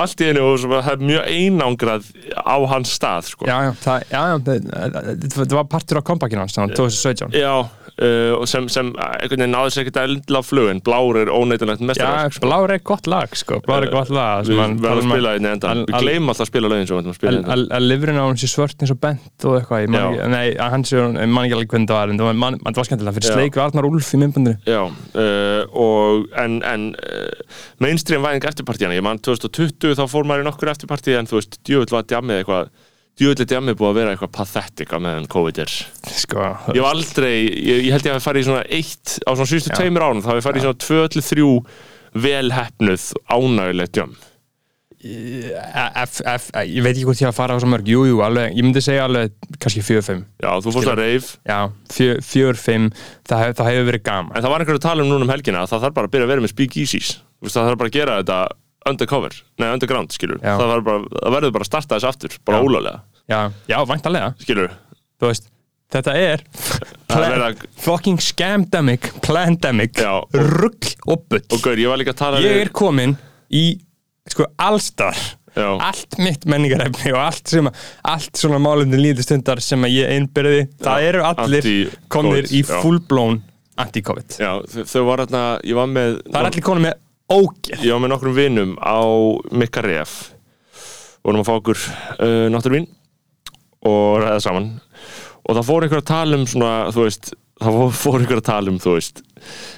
[0.04, 3.48] allt í einu og svo, það er mjög einangrað á hans stað sko.
[3.50, 7.54] Já, já, það, já, já, það, það var partur á kompakinu hans, þannig 2017 Já,
[8.02, 11.84] uh, sem, sem einhvern veginn náður sér ekkert að endla á flugin blár er óneitilegt
[11.84, 13.60] Já, mestar blár er gott lag, sko.
[13.66, 16.52] Blár er gott lag við verðum að spila einni endan al- við gleymum alltaf að
[16.52, 16.88] spila lögin
[17.50, 19.90] að lifrin á hann sé svört eins og bent og eitthvað,
[20.34, 23.18] nei, að hann sé, ég man ekki alveg hvernig það var, en það var, skemmtilega
[23.18, 24.82] fyrir sleik við Arnar Úlf í myndbundinu Já,
[25.74, 26.88] og en, en
[27.84, 31.62] mainstream væðing eftirpartíana, ég man 2020 þá fór maður í nokkur eftirpartí en þú veist,
[31.68, 32.68] djöfull var
[33.22, 35.74] er djammið búið að vera eitthvað pathetic á meðan COVID er.
[36.18, 39.50] Sko, ég hef aldrei, ég, ég held ég að farið í svona eitt, á svona
[39.52, 41.50] síðustu tveimur ánum þá ég farið í svona tvö til þrjú
[42.24, 44.16] velhefnuð ánægulegt djam
[45.04, 47.90] ég veit ekki hvort ég að fara á svo mörg.
[47.92, 51.02] Jú, jú, alveg, ég myndi segja alveg kannski 4-5 Já, þú fórst að
[51.44, 51.60] já,
[51.92, 52.88] 4-5
[53.28, 54.32] það, það hefur verið gaman.
[54.32, 56.16] En það var einhver að tala um núna um helgina að það þarf bara að
[56.16, 57.12] byrja að vera með speakeasies.
[57.44, 58.40] Það þarf bara að gera þetta
[58.90, 60.58] undercover, nei underground skilur Já.
[60.60, 62.64] það, þarf bara, það verður bara að starta þessu aftur bara Já.
[62.68, 62.94] ólega,
[63.30, 63.40] já,
[63.72, 64.72] já, væntalega, skilur
[65.22, 65.50] þú veist
[65.94, 66.42] þetta er
[67.14, 71.44] Það verið að- fucking scamdemic, plandemic Já, og- rugg og bull.
[71.54, 73.18] Og gaur, ég var líka að tala ég við- er komin
[73.54, 73.80] í
[74.28, 75.14] sko allstar.
[75.54, 75.68] Já.
[75.78, 77.76] allt mitt menningarefni og allt sem að,
[78.10, 82.64] allt svona málefni líði stundar sem að ég einbyrði, það eru allir anti-COVID, komnir í
[82.66, 82.80] já.
[82.82, 83.36] full-blown
[83.78, 84.34] anti-covid.
[84.42, 86.98] Já, þau, þau var hérna, ég var með það er allir komin með
[87.32, 87.84] ógeð.
[87.84, 89.00] Ég var með nokkrum vinnum á
[89.54, 90.34] Mikka Ref.
[91.24, 92.90] Vorum að fá okkur uh, náttúruvín
[93.88, 94.74] og ræða saman.
[95.44, 97.34] Og það fór einhver að tala um svona, þú veist
[97.64, 99.22] það fór, einhver að tala um, þú veist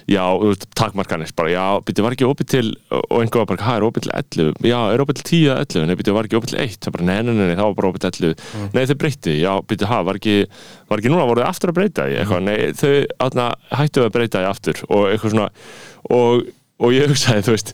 [0.09, 3.61] já, þú veist, takmarkanir, bara já byrju, var ekki opið til, og einhver var bara,
[3.61, 6.29] hvað er opið til 11, já, er opið til 10 eða 11 nei, byrju, var
[6.29, 8.27] ekki opið til 1, það bara, nei, nei, nei, nei það var bara opið til
[8.29, 10.35] 11, nei, þau breytti já, byrju, ha, var ekki,
[10.91, 12.07] var ekki núna, voru þau aftur að breyta?
[12.09, 12.93] Í eitthvað, nei, þau,
[13.27, 13.49] atna,
[13.81, 15.49] hættu að breyta í aftur, og eitthvað svona
[16.15, 16.47] og,
[16.83, 17.73] og ég hugsaði, þú veist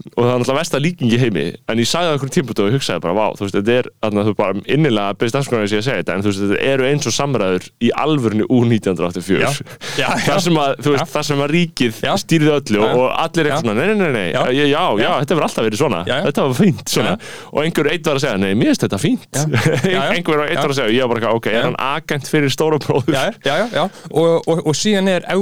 [0.00, 2.74] og það er náttúrulega versta líking í heimi en ég sagði það okkur tímpútu og
[2.74, 5.82] hugsaði bara, vá, þú veist, þetta er þarna, þú bara innilega byrðist afskonar að ég
[5.82, 9.40] að segja þetta en þú veist, þetta eru eins og samræður í alvörinu úr 1984
[9.40, 9.50] Já.
[10.00, 10.24] Já, já.
[10.24, 12.12] þar sem að, þú veist, þar sem að ríkið Já.
[12.24, 12.86] stýrði öllu Já.
[12.88, 14.40] og allir eitthvað svona, nei, nei, nei, nei, Já.
[14.40, 16.00] já, já, já, þetta verður alltaf verið svona.
[16.08, 17.12] Þetta var fínt svona.
[17.50, 19.32] Og einhver eitt var að segja, nei, mér finnst þetta fínt.
[20.14, 23.12] Einhver eitt var að segja, ég bara, ok, er hann agent fyrir stóra bróður?
[23.14, 23.84] Já, já, já.
[24.10, 25.38] Og, og, og síðan er, ef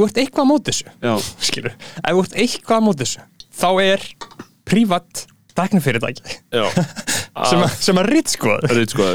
[3.03, 3.25] þessu
[3.59, 4.07] þá er
[4.69, 5.27] prívat
[5.59, 6.65] dæknafyrirtæki Já.
[7.51, 8.09] sem, að- sem að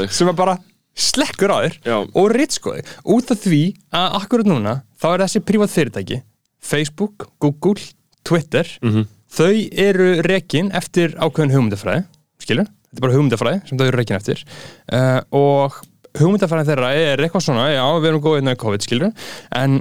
[0.04, 0.12] þig.
[0.18, 0.56] sem að bara
[0.94, 1.96] slekkur á þér Já.
[2.04, 2.84] og ritskoði
[3.16, 3.62] út af því
[3.98, 6.20] að akkurat núna þá er þessi prívat fyrirtæki
[6.64, 7.80] Facebook, Google,
[8.24, 9.06] Twitter Mhm.
[9.34, 12.04] þau eru rekin eftir ákveðin hugmyndafræði
[12.44, 14.44] skilur, þetta er bara hugmyndafræði sem þau eru rekin eftir
[14.92, 15.80] uh, og
[16.20, 19.12] hugmyndafræði þeirra er eitthvað svona já, við erum góðið með COVID, skilur
[19.58, 19.80] en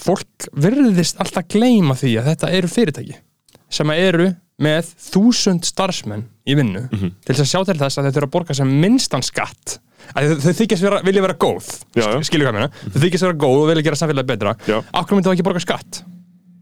[0.00, 3.18] fólk virðist alltaf gleyma því að þetta eru fyrirtæki
[3.74, 4.28] sem eru
[4.62, 7.10] með þúsund starfsmenn í vinnu Mhm.
[7.24, 9.78] til þess að sjá til þess að þau þurfa að borga sem minnstan skatt.
[10.14, 11.68] Að þau, þau þykjast vera, vilja vera góð.
[11.96, 12.18] Já, já.
[12.28, 14.52] skilur hvað mér, þau þykjast vera góð og vilja gera samfélagi betra.
[14.94, 16.02] Okkur myndi þá ekki borga skatt?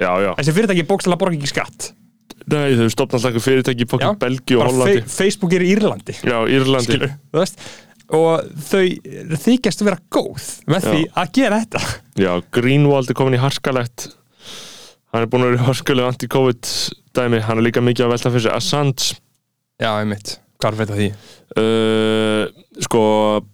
[0.01, 1.92] Já, já, þessi fyrirtæki bókstæðlega borga ekki skatt.
[2.48, 3.90] Nei, þau stopna alltaf eitthvað fyrirtæki í Já.
[3.92, 5.03] fokkin Belgíu og Hollandi.
[5.07, 6.14] Facebook er í Írlandi.
[6.27, 7.11] Já, Írlandi.
[7.35, 7.59] Veist?
[8.12, 8.83] Og þau
[9.44, 11.83] þykjast vera góð með því að gera þetta.
[12.18, 14.09] Já, Greenwald er komin í harskalegt
[15.12, 16.68] Hann er búin að vera í harskalegu anti-covid
[17.16, 17.42] dæmi.
[17.44, 19.18] Hann er líka mikið að velta fyrir sig Assange.
[19.83, 21.09] Já, einmitt, hvað er þetta því?
[21.61, 23.01] Uh, Sko,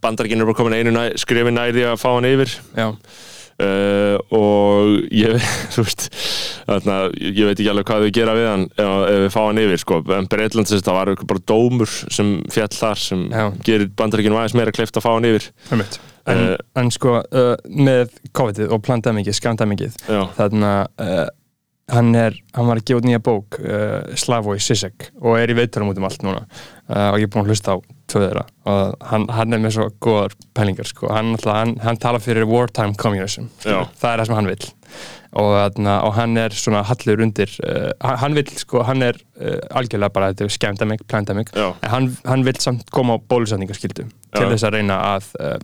[0.04, 2.52] bandarækinn er bara komin einu næ, skrifi næri að fá hann yfir.
[2.78, 5.34] Já, uh, Og ég,
[5.74, 6.04] veist
[6.68, 9.62] þarna, Ég veit ekki alveg hvað þau gera við hann ef, ef við fá hann
[9.64, 9.98] yfir, sko.
[10.14, 13.48] En Breitland þess að það var bara dómur sem fjall þar sem Já.
[13.66, 15.50] gerir bandarækinn aðeins meira kleift að fá hann yfir.
[15.74, 15.84] En,
[16.28, 16.58] Eh.
[16.76, 21.22] en sko, uh, með COVID-ið og plandamikið, skamdamikið Já, þarna uh,
[21.88, 25.56] hann er, hann var að gefa út nýja bók uh, Slavoj Zizek og er í
[25.56, 26.42] veitunum út um allt núna.
[26.88, 27.76] Uh, og ég er búin að hlusta á
[28.08, 28.44] tvö þeirra.
[28.68, 32.96] Og hann, hann er með svo góðar pælingar sko, hann, hann, hann tala fyrir wartime
[33.00, 33.82] communism, Já.
[34.00, 34.68] það er það sem hann vill.
[35.38, 37.90] Og, og hann er svona hallur undir, uh,
[38.22, 42.46] hann- vill sko, hann er uh, algjörlega bara, þetta er skemdamik, plandamik, en hann, hann
[42.48, 45.58] vill samt koma á bólusetningaskildu til þess að reyna að uh,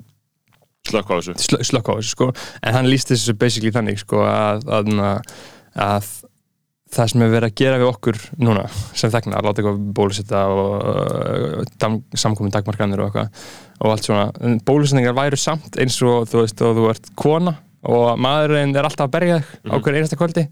[0.85, 2.13] slökk á þessu.
[2.13, 2.31] sko.
[2.61, 4.93] En hann líst þessu basically þannig sko að, að,
[5.75, 6.09] að
[6.95, 10.43] það sem er verið að gera við okkur núna sem þegna, að láta eitthvað bólusetta
[10.53, 13.47] og uh, samkomin dagmarkanir og eitthvað
[13.81, 14.57] og allt svona.
[14.67, 19.09] Bólusetningar væru samt eins og þú veist og þú ert kona og maðurinn er alltaf
[19.09, 20.47] að berja þig á hverju einasta kvöldi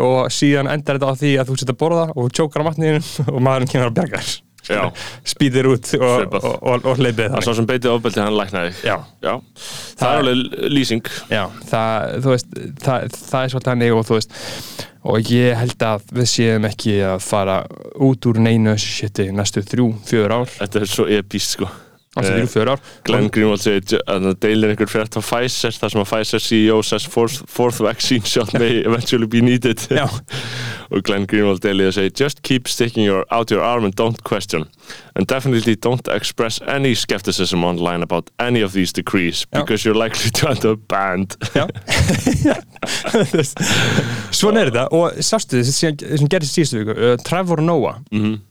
[0.00, 3.10] og síðan endar þetta á því að þú setja að borða og tjókar á matniðin
[3.34, 4.82] og maðurinn kemur að berga þér Já.
[5.26, 8.38] spýtir út og, og, og, og hleypið Það er þannig svo sem beitið ofbeldi hann
[8.38, 8.72] læknaði.
[8.86, 9.34] Já, Já,
[9.98, 11.12] það er alveg lýsing.
[11.32, 14.36] Já, það, þú veist, það, það er svolítið hannig og þú veist
[15.02, 17.56] og ég held að við séum ekki að fara
[18.06, 20.52] út úr neinu shiti næstu þrjú, fjör ár.
[20.60, 21.70] Þetta er svo epíst sko
[22.12, 22.80] Eh, þrjú, fjör ár.
[23.08, 26.82] Glenn Greenwald segir að það deilir einhver frétt á Pfizer þar sem að Pfizer CEO
[26.84, 29.80] says fourth, fourth vaccine shot may eventually be needed.
[29.88, 30.04] Já.
[30.92, 34.20] og Glenn Greenwald deilir að segja just keep sticking your, out your arm and don't
[34.28, 34.66] question.
[35.16, 39.64] And definitely don't express any skepticism online about any of these decrees Já.
[39.64, 41.32] because you're likely to end up banned.
[41.56, 41.64] Já.
[44.36, 44.84] Svona er þetta.
[44.92, 45.96] Og sástu þess sem
[46.28, 46.92] gerðist síðustu viku?
[46.92, 48.02] Uh, Trevor Noah.
[48.12, 48.42] Mhm.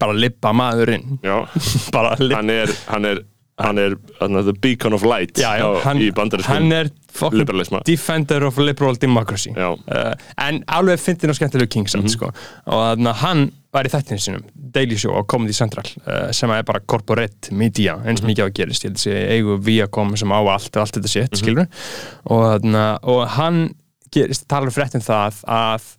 [0.00, 1.18] Bara lippa maðurinn
[1.94, 3.22] bara hann er hann er,
[3.60, 6.90] hann er hann the beacon of light Já, já, hann, í bandariskum hann er
[7.86, 9.76] defender of liberal democracy uh,
[10.40, 12.14] en alveg fyndin og skemmtilegu king samt, Mhm.
[12.16, 12.30] sko.
[12.66, 16.62] og að hann var í þættinu sinum Daily Show á Comedy Central uh, sem er
[16.64, 18.28] bara corporate media eins Mhm.
[18.32, 21.12] mikið á að gerist, ég eigu Viacom sem á allt og allt þetta Mhm.
[21.12, 21.66] shit, skilur
[22.26, 22.64] og,
[23.04, 23.74] og hann
[24.12, 25.90] gerist, talar frétt um það að uh,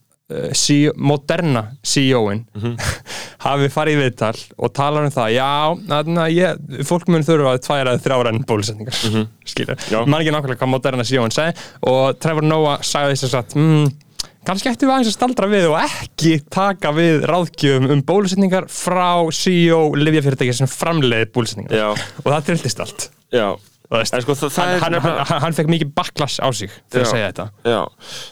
[0.55, 2.77] CEO, moderna CEO-in Mhm.
[3.45, 5.49] hafi farið í viðtal og talar um það já,
[5.89, 9.27] þarna, ég, fólk mun þurfa að tværa þrjára en bólusetningar mm -hmm.
[9.91, 10.05] Já.
[10.05, 11.53] mann ekki nákvæmlega hvað moderna CEO-in segi
[11.91, 13.91] og Trevor Noah sagði þess að mm,
[14.47, 19.27] kannski ættum við aðeins að staldra við og ekki taka við ráðgjöfum um bólusetningar frá
[19.31, 21.89] CEO livjafyrirtæki sem framleiði bólusetningar Já,
[22.23, 23.55] og það trilltist allt já
[24.25, 27.08] sko, hann, er hann, hann, hann fekk mikið backlash á sig fyrir Já.
[27.08, 27.47] að segja þetta.
[27.69, 27.82] Já,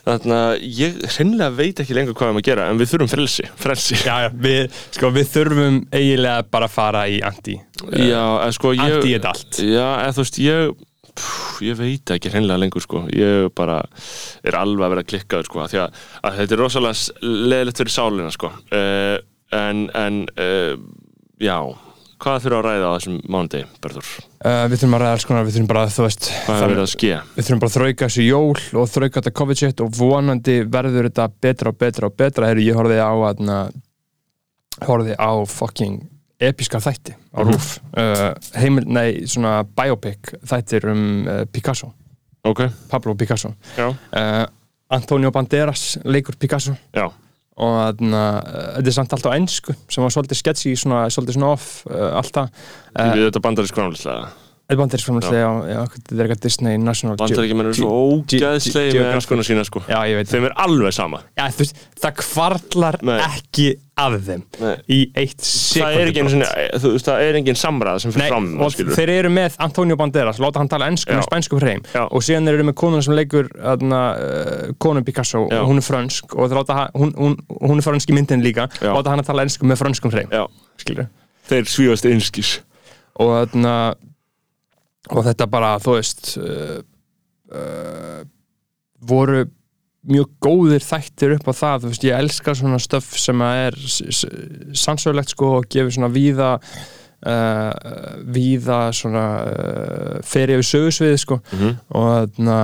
[0.08, 3.12] þannig að ég hreinlega veit ekki lengur hvað við erum að gera en við þurfum
[3.12, 4.00] frelsi, frelsi.
[4.02, 7.60] Já, já, við, sko, við þurfum eiginlega bara að fara í anti
[7.97, 9.60] Já, en sko ég Anti þetta allt.
[9.65, 13.06] Já, en þú veist, ég pff, ég veit ekki hreinlega lengur sko.
[13.15, 13.82] Ég bara
[14.45, 18.34] er alveg að vera klikkaður sko því að, að þetta er rosalega leðilegt fyrir sálina
[18.34, 18.52] sko.
[18.71, 19.17] Uh,
[19.58, 20.76] en, en uh,
[21.41, 21.58] já
[22.22, 24.10] hvað þurfa að ræða á þessum mánudegi, Berður?
[24.46, 26.84] uh, Við þurfum að ræða alls konar, við þurfum bara, þú veist Hvað hefur verið
[26.86, 27.12] að ske?
[27.36, 31.08] Við þurfum bara að þrauka þessu jól og þrauka þetta COVID shit og vonandi verður
[31.10, 32.50] þetta betra og betra og betra.
[32.52, 33.58] Heru, ég horfði á aðna,
[34.88, 36.00] horfði á fucking
[36.42, 37.52] episka þætti á Mhm.
[37.52, 41.92] rúf uh, heimil, nei, svona biopic þættir um uh, Picasso.
[42.44, 43.52] Ok, Pablo Picasso.
[43.78, 43.92] Já,
[44.90, 46.74] Antonio Banderas leikur Picasso.
[46.94, 47.06] Já,
[47.62, 48.38] og uh,
[48.78, 52.12] þetta er samt allt á ennsku sem var svolítið sketchy, svona, svolítið svona off uh,
[52.19, 57.20] alltaf uh, við þetta bandarísk framlýslega Þetta bandarísk framlega, já, þetta er eitthvað Disney National
[57.20, 59.84] Bandaríkjum eru svo ógæðslega með ennskuna sína sko.
[59.90, 61.22] Já, ég veit Þeim er alveg sama.
[61.38, 63.16] Já, þú veist, það kvarlar Nei.
[63.28, 63.68] ekki
[64.02, 64.74] af þeim Nei.
[64.88, 68.24] í eitt Það ekki einu sekundu sinni, þú veist, það er engin samræð sem fyrir
[68.24, 71.84] Nei, fram, skilur þeir eru með Antonio Banderas, láta hann tala ennsku með spænsku hreim
[72.08, 75.60] og síðan eru með konuna sem leikur aðna, uh, konu Picasso Já.
[75.60, 78.72] og hún er frönsk og þeir láta hún, hún, hún er frönsk í myndin líka
[78.80, 78.90] Já.
[78.96, 80.32] láta hann að tala ennsku með frönskum hreim
[81.52, 82.56] þeir svífast einskis.
[83.20, 83.76] Og þarna
[85.12, 86.78] og þetta bara, þú veist uh,
[87.52, 88.21] uh,
[89.02, 89.43] voru
[90.12, 93.76] mjög góðir þættir upp á það, þú veist, ég elska svona stöf sem að er
[94.82, 97.71] sannsögulegt sko og gefur svona víða uh,
[98.34, 101.76] víða svona uh, fer yfir sögusvið sko Mhm.
[101.93, 102.60] og þarna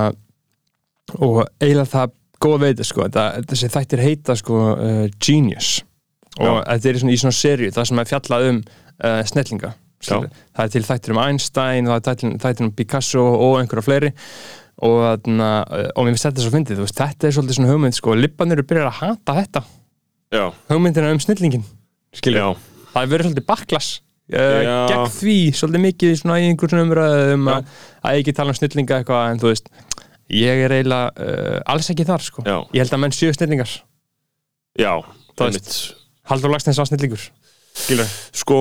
[1.18, 2.10] og eiginlega það
[2.42, 5.82] góða veiti sko, þetta, þessi þættir heita sko uh, Genius
[6.38, 9.72] og þetta er í svona, í svona serju, það sem er fjallað um uh, snellinga.
[10.04, 14.14] Það er til þættir um Einstein það er til þættir um Picasso og einhverja fleiri.
[14.78, 15.46] Og, þarna,
[15.98, 18.66] og mér finnst þetta svo fyndið, veist, þetta er svolítið svona hugmynd sko, lippanir eru
[18.70, 19.62] byrjar að hata þetta.
[20.30, 21.64] Já, hugmyndina um snillingin
[22.92, 24.76] það er verið svolítið baklass uh, Já.
[24.90, 27.54] gegn því, svolítið mikið svona í einhverjum umræðum Já.
[27.54, 29.70] að, að ekki tala um snillinga eitthvað en þú veist,
[30.36, 33.72] ég er eiginlega uh, alls ekki þar sko, ég held að menn séu snillingar.
[34.78, 34.92] Já
[35.38, 35.76] Það einmitt.
[36.28, 37.28] Haldur Lagsnes var snillingur
[37.78, 38.58] skilur, Sko,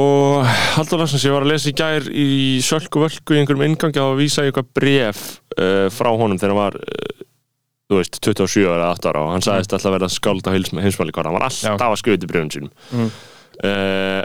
[0.78, 2.28] Haldur Larsson sem ég var að lesa í gær í
[2.66, 5.24] Sölku Völku í einhverjum ingangi á að vísa í eitthvað bref
[5.58, 7.26] uh, frá honum þegar hann var uh,
[7.88, 11.32] þú veist, 27 eða 8 ára og hann sagðist alltaf að vera skáld á heimsmælikvara
[11.32, 11.92] hann var alltaf Já.
[11.92, 12.74] að til brefum sínum.
[12.92, 13.14] Mm.
[13.68, 14.24] uh,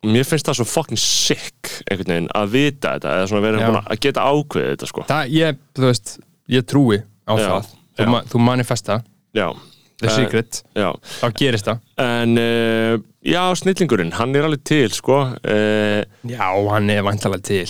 [0.00, 3.98] Mér finnst það svo fucking sick einhvern veginn að vita þetta eða svona vera að
[4.00, 5.02] geta ákveðið þetta sko.
[5.10, 6.12] Það, ég, þú veist
[6.54, 7.68] ég trúi á Já, það.
[8.00, 8.96] Þú, ma þú manifesta,
[9.36, 9.46] Já,
[10.00, 10.62] the Eh, secret.
[10.76, 10.88] já.
[11.20, 11.82] Þá gerist það.
[12.04, 12.94] En uh,
[13.26, 15.20] já, snillingurinn, hann er alveg til sko.
[15.44, 17.68] Uh, já, hann er vantalega til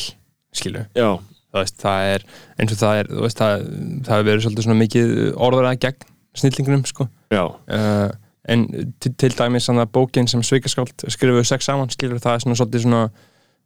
[0.54, 1.08] skilur, Já,
[1.52, 2.24] það, veist, það er
[2.58, 3.66] eins og það er þú veist, það,
[4.08, 6.08] það verið svolítið svona mikið orðulega gegn
[6.40, 7.08] snillingunum sko.
[7.34, 8.10] uh,
[8.50, 8.64] en
[8.98, 12.56] til, til dæmis þannig að bókin sem Svikaskáld skrifuðu sex saman skilur það er svona
[12.58, 13.02] svolítið svona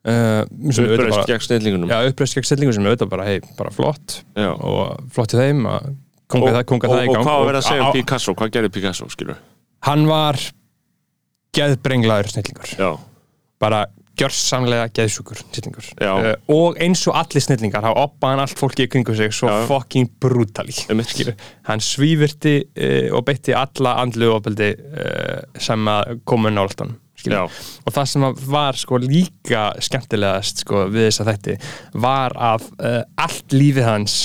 [0.05, 1.89] uppreist gegn snillingunum.
[1.93, 4.51] Já, uppreist gegn snillingu sem auðvitað bara, hei, bara flott Já.
[4.53, 5.87] og flott í þeim að
[6.31, 7.97] konga og, það, konga og, það í og gang hvað var verið að segja um
[7.97, 9.43] Picasso, hvað gerði Picasso, skilur
[9.85, 10.39] Hann var
[11.55, 12.73] geðbrenglaður snillingur.
[12.79, 12.89] Já,
[13.63, 13.85] bara
[14.19, 15.87] gjörsamlega geðsjúkur snillingur.
[15.99, 16.13] Já.
[16.15, 19.65] uh, og eins og allir snillingar hafa oppaðan allt fólki í kringu sig svo Já.
[19.67, 20.75] fucking brutali
[21.67, 25.91] hann svívirti uh, og beitti alla andlu ofbeldi uh, sem
[26.29, 32.35] komu náltan og það sem var sko líka skemmtilegast sko við þess að þetta var
[32.37, 32.67] að
[33.17, 34.17] allt lífið hans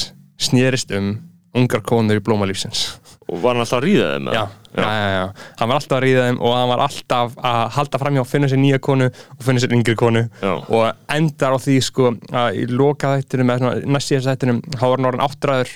[0.42, 1.14] snýrist um
[1.58, 2.82] ungar konur í blómalífsins
[3.30, 5.26] og var hann alltaf að ríða þeim já, já, já, já,
[5.60, 8.50] hann var alltaf að ríða þeim og hann var alltaf að halda framhjá að finna
[8.52, 10.54] sér nýja konu og finna sér yngri konu Já.
[10.62, 14.96] og endar á því sko að í loka þættinum eða næst síðast þættinum þá var
[14.98, 15.74] hann orðin áttræður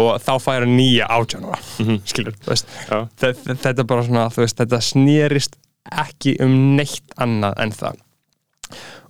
[0.00, 1.58] og þá fær hann nýja átjánúra
[2.06, 2.36] skilur.
[2.46, 3.00] Já.
[3.18, 5.56] Þe- þe- þetta bara svona, veist, þetta snýrist
[6.04, 8.00] ekki um neitt annað en það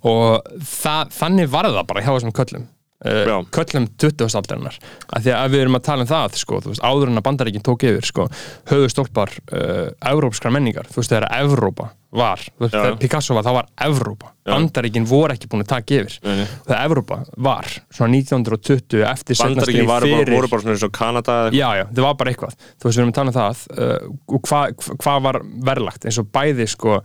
[0.07, 2.63] og það, þannig var það bara hjá þessum köllum.
[3.05, 4.27] Uh, köllum 20.
[4.41, 4.77] aldarinnar.
[5.11, 7.25] Af því að ef við erum að tala um það sko, veist, áður en að
[7.29, 8.27] bandaríkinn tók yfir sko,
[8.71, 13.53] höfðu stólpar uh, evrópskra menningar, þú veist, þegar Evrópa var, veist, þegar Picasso var, þá
[13.55, 16.17] var Evrópa, bandaríkinn voru ekki búin að taka yfir.
[16.27, 20.65] Nei, þegar Evrópa var svona 1920 eftir seinna bandaríkin stríð var bara, fyrir- voru bara
[20.65, 22.57] svona eins og Kanada Já, já, það var bara eitthvað.
[22.75, 25.39] Þú veist, við erum að tala um það uh, og hvað hva, hva var
[25.71, 26.09] verðlagt?
[26.11, 26.99] Eins og bæði sko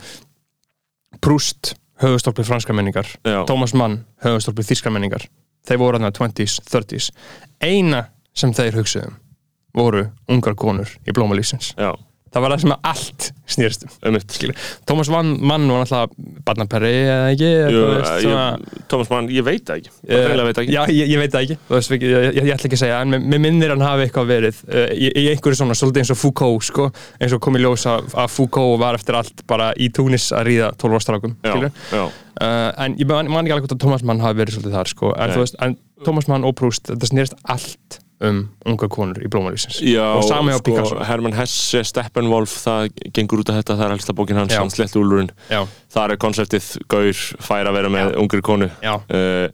[1.22, 3.44] Proust, höfustólpið franska menningar Já.
[3.48, 5.24] Thomas Mann, höfustólpið þýska menningar
[5.66, 7.11] þeir voru þarna 20s, 30s
[7.64, 9.16] eina sem þeir hugsuðum
[9.76, 11.92] voru ungar konur í blómalífsins já,
[12.34, 14.16] það var það sem allt snýrst um.
[14.88, 17.50] Thomas Mann, var náttúrulega barnaperri eða ekki?
[17.72, 19.92] Jú, veist, ég, Thomas Mann, ég veit það ekki.
[20.10, 20.74] Hreinlega veit ekki.
[20.74, 22.04] Já, ég, ég veit það ekki, veist, ég,
[22.36, 25.60] ég, ætla ekki að segja en mér- minnir hann hafi eitthvað verið uh, í, einhverju
[25.60, 26.88] svona, svolítið eins og Foucault sko,
[27.22, 30.72] eins og kom í ljós að, Foucault var eftir allt bara í Túnis að ríða
[30.82, 31.36] 12 ástrákum
[32.02, 32.10] uh,
[32.84, 35.36] en ég man, ekki alveg hvort að Thomas Mann hafi verið svolítið þar sko, en
[35.38, 40.05] veist, en Thomas Mann og Proust þetta snýrst allt um unga konur í blómalýsins já
[40.16, 40.94] og sami á Picasso.
[40.94, 44.61] Sko, Hermann Hesse, Steppenwolf það gengur út af þetta, það er helsta bókin hans Já.
[44.62, 48.20] hann slett úlurinn, Já, það er konseptið Gaur fær að vera með Já.
[48.22, 48.70] ungri konu.
[48.81, 49.48] Já, uh,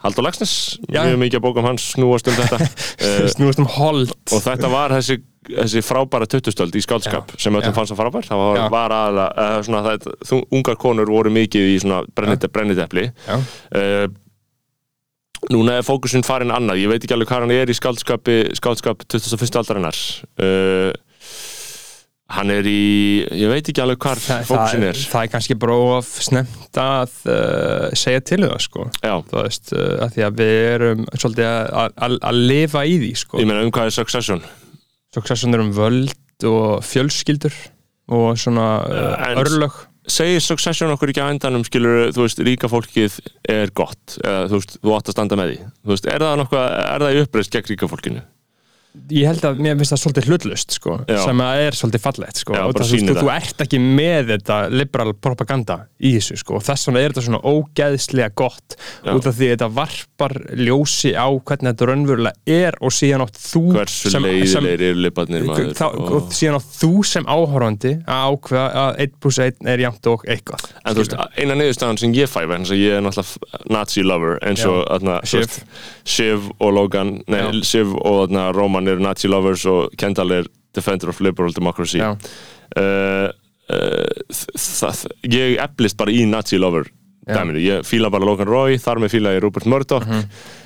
[0.00, 0.52] Haldur Lagsnes
[0.88, 1.02] Já.
[1.04, 2.58] mjög mikið að bókum hans snúast um þetta.
[3.00, 4.10] Uh, snúist um hold.
[4.32, 5.14] Og þetta var þessi,
[5.48, 7.76] þessi frábæra tuttustöld í skálskap sem öllum Já.
[7.76, 8.26] fannst það frábær.
[8.28, 8.64] Það var, Já.
[8.74, 14.04] var aðalega, uh, svona, það, ungar konur voru mikið í svona brennit, brennitepli Já, uh,
[15.48, 19.06] núna er fókusin farin annað, ég veit ekki alveg hvað hann er í skáldskapi, skáldskap
[19.08, 19.56] 21.
[19.62, 20.00] aldarinnar.
[20.40, 20.92] Uh,
[22.30, 25.00] hann er í ég veit ekki alveg hvað það, er.
[25.00, 28.86] það er kannski bara of snemt að uh, segja til um það sko.
[29.00, 31.50] Já, þú veist, uh, að því að við erum svolítið
[31.88, 33.42] að, lifa í því sko.
[33.42, 34.44] ég meina um hvað er Succession?
[35.14, 37.56] Succession er um völd og fjölskyldur
[38.10, 43.20] og svona uh, örlög segir Succession okkur ekki á endanum skilur, þú veist, ríka fólkið
[43.50, 45.70] er gott eða þú veist, þú átt að standa með því.
[45.80, 48.26] Þú veist, er það nokkuð, er það uppreist gegn ríka fólkinu
[49.10, 52.54] ég held að mér finnst það svolítið hlutlust sko, sem að er svolítið fallegt sko,
[52.56, 56.64] Já, og það, veist, þú, ert ekki með þetta liberal propaganda í þessu sko, og
[56.66, 59.12] þess vegna er þetta svona ógeðslega gott Já.
[59.14, 63.38] út af því að þetta varpar ljósi á hvernig þetta raunverulega er og síðan átt
[63.38, 64.68] þú hversu sem, sem,
[65.46, 69.84] maður þá, og síðan á þú sem áhorfandi að ákveða að 1 plus 1 er
[69.86, 73.06] jæmt og eitthvað En þú veist, eina niðurstaðan sem ég fæ þess að ég er
[73.06, 74.80] náttúrulega nazi lover eins og
[76.04, 76.50] Shiv.
[76.58, 77.62] og Logan, nei.
[77.66, 78.48] Shiv og þarna,
[78.80, 82.16] Roman eru nazi lovers og Kendall er defender of liberal democracy uh,
[82.78, 83.30] uh,
[84.30, 86.88] það, ég eflist bara í nazi lover.
[87.36, 90.06] Dæminu, ég fíla bara Logan Roy þar með fíla ég Rupert Murdoch.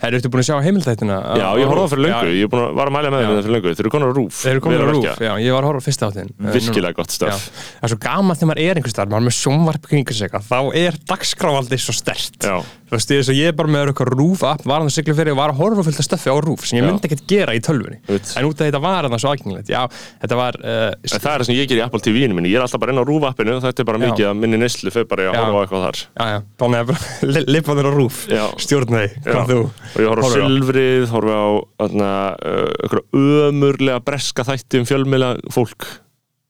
[0.02, 1.20] Herru, ertu búin að sjá heimildættina?
[1.40, 3.74] Já, ég það fyrir löngu, ég að, var að mæla með það fyrir löngu.
[3.74, 5.70] Þeir eru konar á rúf Þeir eru vel á að rúf, já, ég var að
[5.70, 8.94] horfa á fyrsta áttin Virkilega gott stöf Það er svo gaman þegar maður er einhvers
[8.94, 12.56] staðar, maður er með sjónvarp kringur sig þá er dagskrávaldi svo stert Já.
[12.94, 15.14] Þú veist, er svo, ég er bara með eitthvað rúf app, var hann að sigla
[15.18, 17.54] fyrir og var að horfa fullt af stöffi á rúf sem ég myndi ekkert gera
[17.56, 17.96] í tölvunni.
[18.06, 18.28] Veit.
[18.38, 19.80] En út af þetta var hann svo aðgengilegt, já,
[20.22, 22.52] þetta var uh, það er það sem ég ger í Apple TV-inu minni.
[22.52, 24.04] Ég er alltaf bara inn á rúf-appinu þetta er bara Já.
[24.04, 26.02] mikið að minni neslu fyrir bara að horfa á eitthvað þar.
[26.04, 28.44] Já, já, þannig að bara lifanir á rúf Já.
[28.62, 30.34] Stjórnaði, hvað þú og ég horfa á.
[30.36, 31.48] Silfrið, horfa á
[31.84, 33.04] einhverja
[33.50, 35.88] ömurlega breska þætti um fjölmiðla fólk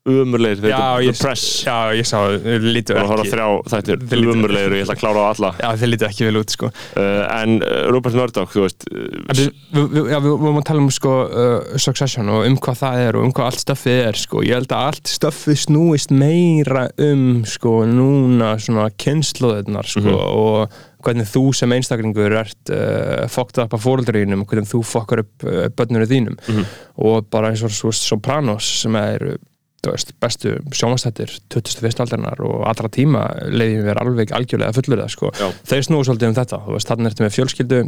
[0.04, 2.18] ömurlegir, Já, ég, sá,
[2.60, 3.48] lítu horfa á
[3.78, 6.52] ekki ömurlegir og ég ætla að klára á alla Já, þeir lítu ekki vel út,
[6.52, 9.48] sko uh, en uh, Rupert Murdoch, þú veist En uh, Við,
[9.94, 13.18] við, já, við vorum að tala um sko, uh, Succession og um hvað það er
[13.18, 14.42] og um hvað allt stöffið er sko.
[14.44, 20.20] ég held að allt stöffið snúist meira um sko, núna svona kynnslóðunar sko, Mhm.
[20.20, 25.24] og hvernig þú sem einstaklingur ert uh, fokkað upp af fóreldriðinum og hvernig þú fokkar
[25.24, 25.48] upp
[25.80, 26.68] börnunum þínum Mhm.
[27.08, 29.36] og bara eins og svo Sopranos sem er
[29.92, 32.00] veist, bestu sjónvastættir 21.
[32.04, 35.32] aldarinnar og allra tíma leiðum við alveg algjörlega fullur sko.
[35.68, 37.80] Þeir snúi svolítið um þetta þannig ertu með fjölskyldu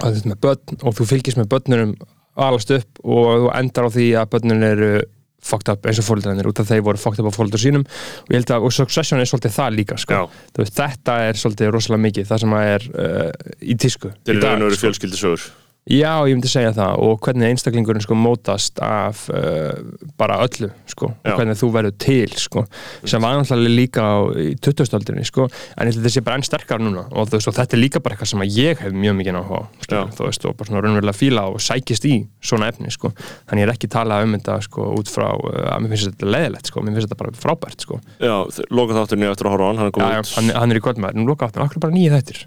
[0.00, 1.94] með börn og þú fylgist með börnunum
[2.40, 4.92] alast upp og þú endar á því að börnun eru
[5.40, 8.32] fucked up eins og fóreldrarnir út af þeir voru fucked up á fóreldur sínum og
[8.32, 10.26] ég held að, og Succession er svolítið það líka sko.
[10.58, 13.30] Veist, þetta er svolítið rosalega mikið það sem er uh,
[13.64, 14.86] í tísku Þeir eru raun og veru sko.
[14.86, 15.46] fjölskyldisögur
[15.88, 16.98] Já, ég myndi segja það.
[17.02, 19.72] Og hvernig einstaklingurinn sko mótast af uh,
[20.20, 21.08] bara öllu sko.
[21.24, 21.32] Já.
[21.32, 22.62] og hvernig þú verður til sko.
[23.08, 25.48] Sem var náttúrulega líka á, í 2000-aldrinni sko.
[25.80, 27.06] En þetta sé bara enn sterkar núna.
[27.10, 29.64] Og, veist, og þetta er líka bara eitthvað sem ég hef mjög mikið náhuga á
[29.64, 29.80] Já.
[29.88, 32.14] skilur, þú veist og bara svona raunverulega fíla og sækist í
[32.44, 33.10] svona efni sko.
[33.48, 36.30] Þannig ég er ekki talað um þetta sko út frá uh, að mér finnst þetta
[36.36, 36.84] leðilegt sko.
[36.84, 37.98] Mér finnst þetta bara frábært sko.
[38.20, 38.36] Já,
[38.70, 40.32] loka þátturinn ég eftir að horfa á hann Hann er Já, komið já, út.
[40.36, 42.44] hann, hann er í kvöldmaður, nú loka áttur, akkur bara nýju þættir?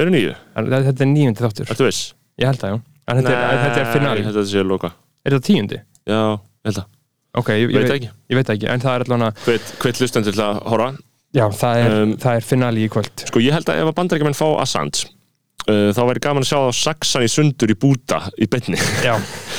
[0.00, 0.34] Eru nýju?
[0.56, 2.02] En þetta er nýjundi þáttur, Ertu viss?
[2.40, 2.80] Ég held það já.
[3.12, 4.92] En þetta er, þetta er finali, Nei, þetta sé að loka.
[5.26, 5.78] Er þetta tíundi?
[6.08, 6.90] Já, ég held að
[7.32, 8.08] Ok, ég, Veit það ekki.
[8.28, 10.88] Ég veit það ekki, en það er allavega Hvet, hvet lustendur til að horfa.
[11.32, 13.22] Já, það er, Um, það er finali í kvöld.
[13.30, 15.06] Sko ég held að ef að bandarækjumenn fá Assange
[15.64, 18.76] uh, þá væri gaman að sjá þá saksan í sundur í búta í beinni.
[19.00, 19.14] Já,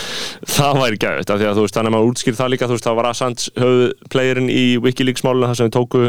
[0.56, 2.78] það væri gæðið, af því að þú veist, þannig að maður útskýr það líka, þú
[2.78, 6.04] veist, það var Assange höfðplayerinn í Wikileaks málinu þar sem við tóku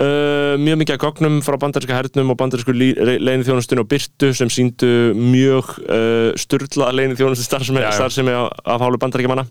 [0.00, 4.50] uh, mjög mikið af gögnum frá bandaríska hernum og bandarísku leini þjónustun og byrtu sem
[4.52, 9.46] síndu mjög uh, sturla leini þjónustu starfsemi, af, hálfu bandaríkjamanna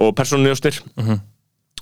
[0.00, 0.80] og persónunjósnir.
[0.96, 1.20] Mhm.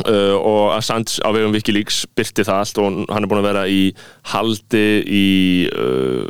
[0.07, 3.65] Uh, og Assange á vegum Wikileaks byrti það allt og hann er búin að vera
[3.67, 3.81] í
[4.31, 5.27] haldi í
[5.75, 6.23] uh,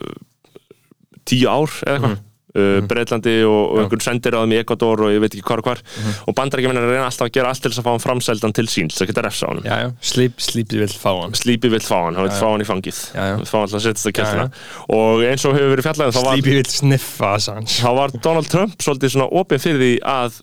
[1.29, 2.17] tíu ár eða eitthvað
[2.55, 5.83] uh, Breitlandi og, og einhvern sendiráðum í Ecuador og ég veit ekki hvar og hvar.
[6.29, 8.57] Og bandarækjumenn er að reyna alltaf að gera allt til þess að fá hann framseldan
[8.57, 9.63] til sín til þess að geta refsa á hann
[10.49, 11.37] slípi vill fá hann.
[11.39, 13.01] Slípi vill fá hann, hann vill fá hann í fangið.
[13.15, 13.25] Já.
[13.41, 14.47] vill fá hann alltaf að setjast á Já, kjæstina
[14.99, 17.79] og eins og hefur verið fjallað um, Slípi vill sniffa Assange.
[17.79, 20.41] Þá var Donald Trump svolítið svona opinn fyrir því að,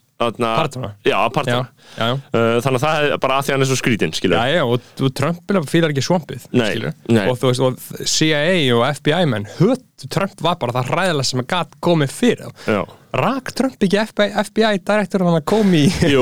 [1.25, 1.63] að Partona.
[1.97, 4.13] Já, já Uh, þannig að það er bara að því að hann er svo skrítinn
[4.39, 6.69] Já, já, og, og Trump fílar ekki svampið Nei,
[7.07, 7.25] nei.
[7.29, 11.49] og veist, og CIA og FBI menn, höt Trump var bara það ræðilega sem að
[11.53, 12.51] gat komið fyrir.
[12.67, 12.81] Já.
[13.15, 15.83] Rak Trump ekki FBI, FBI direktor hann að komi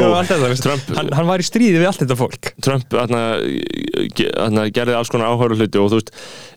[1.00, 2.52] hann, hann var í stríði við allt þetta fólk.
[2.64, 3.22] Trump þarna,
[4.18, 6.12] ge- þarna, gerði alls konar áhverju hluti og þú veist,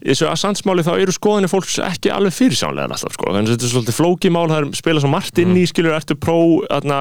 [0.06, 3.74] þessu Assange-máli þá eru skoðinni fólks ekki alveg fyrirsjánlega alltaf sko, þannig að þetta er
[3.74, 7.00] svolítið flóki mál það er spila svo margt inn í, skilur, ertu pró þarna,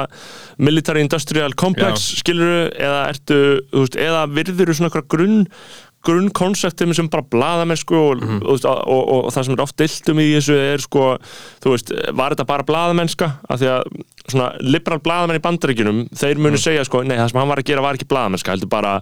[0.69, 3.39] military industrial complex skilur, eða ertu
[3.75, 5.41] veist, eða virður svona grunn
[6.06, 8.41] grunnkonseptum sem bara blaðamennsku og, Mhm.
[8.45, 11.06] og, og, og, og, það sem er oft diltum í þessu er sko,
[11.64, 13.84] þú veist, var þetta bara blaðamennska af því að
[14.32, 16.64] svona liberal blaðamenn í bandaríkjunum, þeir munu Mhm.
[16.66, 19.01] segja sko, nei, það sem hann var að gera var ekki blaðamennska, heldur bara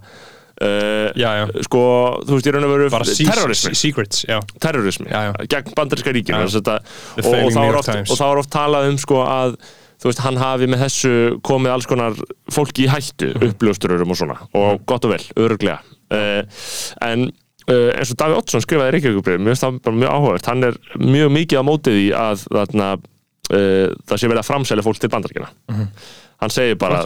[0.62, 1.46] uh, Já, já.
[1.66, 1.80] sko,
[2.28, 5.08] þú veist, ég raun að veru terrorismi, secrets, já terrorismi
[5.50, 6.80] gegn bandaríska ríkinu þetta-
[7.18, 9.58] og, og, oft, og þá er oft talað um sko að
[10.04, 12.14] þú veist, hann hafi með þessu komið alls konar
[12.52, 13.50] fólki í hættu, Mhm.
[13.54, 15.80] uppljóstururum og svona, og gott og vel, öruglega
[16.14, 20.52] en uh, eins og Daví Oddsson skrifaði í Reykjavíkubrið mér finnst það bara mjög áhugavert,
[20.52, 24.88] hann er mjög mikið á mótið í að þarna, uh, það sé verið að framselja
[24.88, 25.54] fólk til bandaríkina
[26.44, 27.04] hann segir bara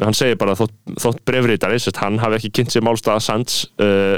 [0.00, 4.16] hann segir bara þótt, þótt brefritari sérst, hann hafi ekki kynnt sér málstað Sands uh,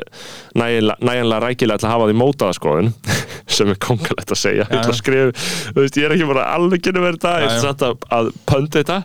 [0.59, 2.93] nægilega rækilega til að hafa því mótaða skoðun
[3.57, 4.69] sem er kongalegt að segja.
[4.71, 5.33] Að skrifa,
[5.73, 8.31] þú veist, ég er ekki bara alveg kynna verið þetta, ég ætla samt að, að
[8.49, 9.01] pönda þetta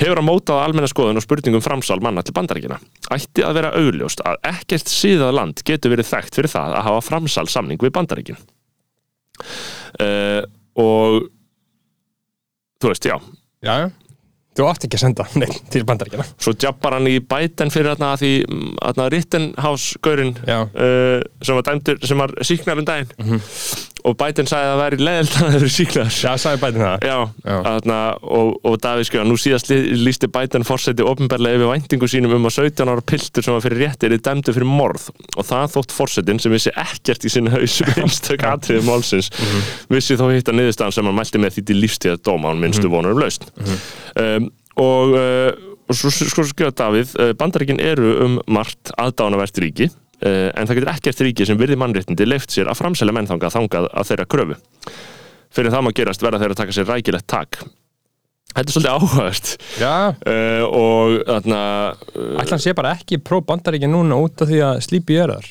[0.00, 2.80] hefur að mótaða almenna skoðun og spurningum framsal manna til bandaríkina
[3.14, 7.04] ætti að vera augljóst að ekkert síðað land getur verið þekkt fyrir það að hafa
[7.06, 8.40] framsal samning við bandaríkin.
[10.00, 10.42] Uh,
[10.80, 11.26] og
[12.80, 13.16] þú veist, já.
[13.64, 13.88] Já, já.
[14.58, 18.16] Þú átt ekki að senda neitt til bandaríkjana svo jabbar hann í bæten fyrir þarna
[18.20, 18.32] því
[18.80, 23.12] þarna Rittenhouse-gaurinn uh, sem var var síknar um daginn
[24.08, 27.06] og bæten sagði að það væri leðilt að það væri síknar já, sagði bætin það.
[27.10, 27.16] Já,
[27.50, 27.56] Já.
[27.66, 27.98] Þarna,
[28.38, 32.48] og, og Davíð skjóða, nú síðast lí- lýsti Biden fórseti ofnbærlega yfir væntingu sínum um
[32.50, 35.08] að 17 ára piltur sem var fyrir réttir er dæmdu fyrir morð.
[35.36, 39.30] Og það þótt fórsetin sem vissi ekkert í sinni haus um einstök atriði málsins
[39.90, 43.16] vissi þó hitta niðurstaðan sem hann mælti með því til lífstíða dóma hann minnstu vonur
[43.16, 43.46] um lausn.
[44.20, 45.50] Um, og, uh,
[45.90, 49.90] og svo, skjóða Davíð uh, bandaríkin eru um margt aðdánavert ríki
[50.20, 53.90] en það getur ekkert ríki sem virði mannréttindi leift sér að framselja menn þangað þangað
[53.90, 54.58] að þeirra kröfu.
[55.50, 57.62] Fyrir það má gerast verða þeir að taka sér rækilegt tak.
[58.50, 59.50] Þetta er svolítið áhugavert.
[59.78, 61.62] Já, uh, og þarna
[61.94, 65.36] uh, ætla hann sé bara ekki pró bandaríkja núna út af því að slípi er
[65.36, 65.50] þar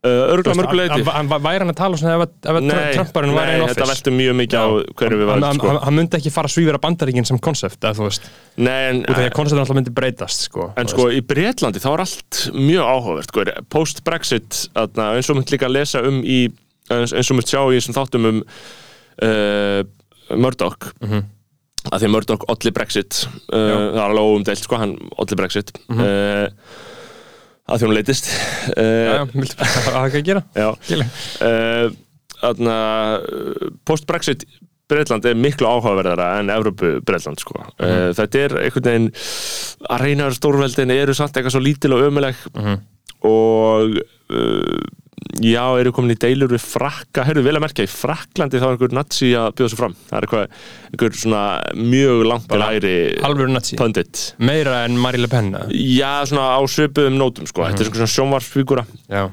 [0.00, 2.30] örgulega mörguleiti væri hann að tala svona ef,
[2.64, 5.72] Nei, Trumparinn væri nei in þetta office veltur mjög mikið á hverju við varum sko.
[5.84, 9.10] hann, myndi ekki fara að svífira bandaríkin sem konsept eða þú veist, Nei, en, út
[9.12, 12.40] af því að konceptin alltaf myndi breytast sko, en sko í Breitlandi þá er allt
[12.56, 13.44] mjög áhugavert sko.
[13.76, 16.40] post-Brexit eins og mynd líka að lesa um í
[16.90, 18.40] eins, og mér sjá í þáttum um
[19.22, 19.82] uh,
[20.36, 21.24] Murdoch Mhm.
[21.92, 26.00] að því Murdoch olli Brexit uh, það er alveg óumdeilt sko, hann olli Brexit Mhm.
[26.00, 26.48] uh,
[27.70, 28.30] að því hún leitist
[28.76, 30.42] Já, bara hafa eitthvað að gera?
[31.46, 31.92] uh,
[32.40, 32.76] þarna,
[33.20, 34.44] uh, post-Brexit
[34.90, 37.60] Breitland er miklu áhugaverðara en Evrópu Breitland sko.
[37.62, 39.10] uh, þetta er einhvern veginn
[39.86, 42.80] að reyna stórveldin eru samt eitthvað svo lítil og ömuleg Mhm.
[43.30, 44.00] og
[44.34, 44.80] uh,
[45.44, 48.74] já, eru komin í deilur við frakka, heyrðu vel að merkja í Fraklandi þá er
[48.74, 49.96] einhver nazi að bjóða sig fram.
[50.10, 50.54] Það er eitthvað,
[50.92, 51.42] einhver svona
[51.80, 52.94] mjög langt til hægri
[53.28, 53.76] Alvöru nazi.
[53.80, 54.22] pundit.
[54.38, 57.66] Meira en Marie Le Pen já, svona á svipuðum nótum sko.
[57.68, 59.24] þetta er svona sjónvarsfígúra Já,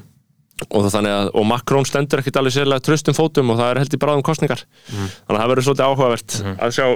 [0.68, 3.80] og það þannig að, og Macron stendur ekkit alveg sérlega tröstum fótum og það er
[3.84, 6.86] held í bráðum kostningar þannig að það verður svolítið áhugavert að sjá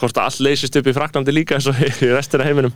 [0.00, 2.72] hvort að allt leysist upp í Fraklandi líka eins og í restina heiminum.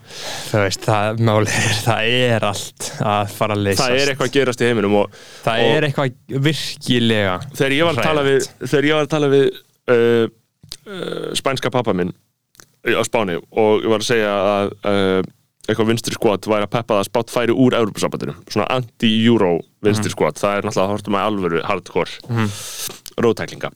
[0.50, 3.84] Þú veist, það máli er, það er allt að fara að leysast.
[3.84, 7.88] Það er eitthvað að gerast í heiminum og Það og- er eitthvað virkilega þegar ég
[7.88, 9.46] var að tala við þegar ég var að tala við
[9.94, 10.26] uh,
[10.84, 12.12] uh, spænska pappa minn
[12.84, 15.30] á Spáni og ég var að segja að uh,
[15.64, 19.54] eitthvað vinstri skot væri að peppa það að spátt færi úr Európusambandinu svona anti-euro
[19.86, 22.50] vinstri skot það er náttúrulega hortum að alvöru hardcore mm
[23.24, 23.70] rótæklinga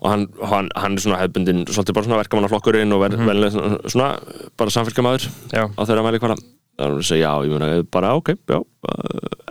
[0.00, 3.50] og hann, hann, hann er svona hefbundin svolítið bara svona verkamannaflokkurinn og ver, mm -hmm.
[3.50, 4.10] svona, svona
[4.56, 6.38] bara samfélgamaður Já, á þeirra mæli hvaða
[6.78, 8.60] það er að segja já, ég meina bara ok, já,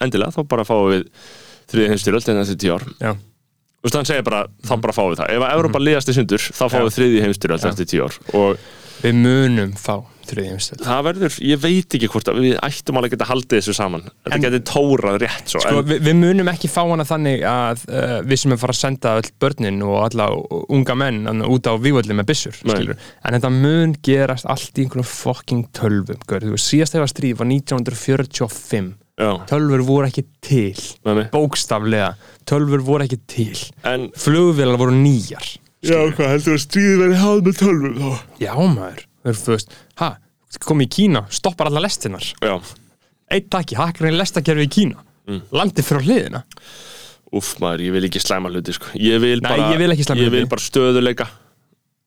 [0.02, 1.08] endilega þá bara fáum við
[1.68, 2.86] þriðið heimstyrjöld en þessi tíu ár.
[3.02, 3.14] Já,
[3.84, 5.32] veist, hann segir bara, þá bara fáum við það.
[5.36, 8.20] Ef að Evrópa liðast í sundur, þá fáum við þriðið heimstyrjöld eftir tíu ár.
[8.40, 8.68] Og
[9.04, 13.12] við munum fá þriðið heimstöld það verður, ég veit ekki hvort að við ættum alveg
[13.12, 14.06] að geta haldið þessu saman.
[14.28, 17.84] Þetta geti tórað rétt svo Sko, en, við, við munum ekki fá hana þannig að
[17.88, 20.30] uh, við sem er fara að senda öll börnin og alla
[20.68, 25.12] unga menn þarna út á vývöldi með skilur en þetta mun gerast allt í einhverjum
[25.12, 26.24] fucking tölvum,
[26.62, 32.12] síðast þegar stríð var 1945 já, tölvur voru ekki til bókstaflega,
[32.48, 33.56] tölvur voru ekki til.
[33.88, 35.56] En, flugvélar voru nýjar
[35.86, 38.26] já, hvað heldur að stríðið verið háð með tölvum þá?
[38.42, 40.12] já maður, þú veist, þú ha,
[40.68, 42.56] komið í Kína, stoppar alla lestinnar Já,
[43.34, 45.04] eitt takki, hakkarinn lestakerfi í Kína.
[45.28, 45.42] Mm.
[45.52, 46.40] landið fyrir á hliðina.
[47.36, 48.94] Úff maður, ég vil ekki slæma hluti sko.
[48.96, 50.52] ég vil Nei, bara, ég vil ekki slæma ég vil hluti.
[50.54, 51.28] bara stöðuleika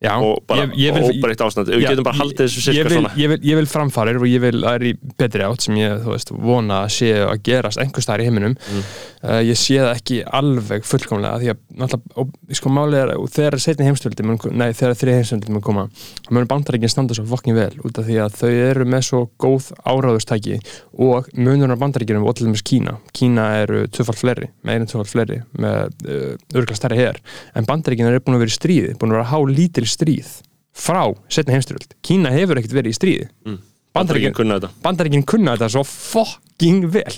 [0.01, 1.69] já, og bara vil, óbreytt ástand.
[1.69, 3.13] Við getum bara haldið þessu sirka vil, svona.
[3.21, 5.99] ég vil, ég vil framfarir og ég vil að er í betri átt sem ég,
[6.01, 8.57] þú veist, vona að sé að gerast einhvers staðar í heiminum.
[8.57, 8.89] Mm.
[9.25, 13.57] Uh, ég sé það ekki alveg fullkomlega því að, náttúrulega, og, sko máli er þegar
[13.63, 15.87] setni heimstöldi, mun, nei, þegar þrið heimstöldi mun koma,
[16.27, 19.23] þá munum bandaríkinn standa svo fokkin vel, út af því að þau eru með svo
[19.43, 20.61] góð áráðustæki
[20.99, 22.99] og munurinn á bandaríkinnum og til dæmis Kína.
[23.17, 27.19] Kína eru tvöfald fleiri, meirinn tvöfald fleiri með uh, örgulega stærri her.
[27.57, 30.39] En bandaríkinn eru búin að vera í stríði, búin að vera há lítil stríð
[30.81, 31.03] frá
[31.33, 33.27] setni heimstyröld Kína hefur ekkert verið í stríði.
[33.47, 33.59] Mm.
[33.91, 37.17] Bandaríkin, Bandaríkin kunna þetta, Bandaríkin kunna þetta svo fucking vel.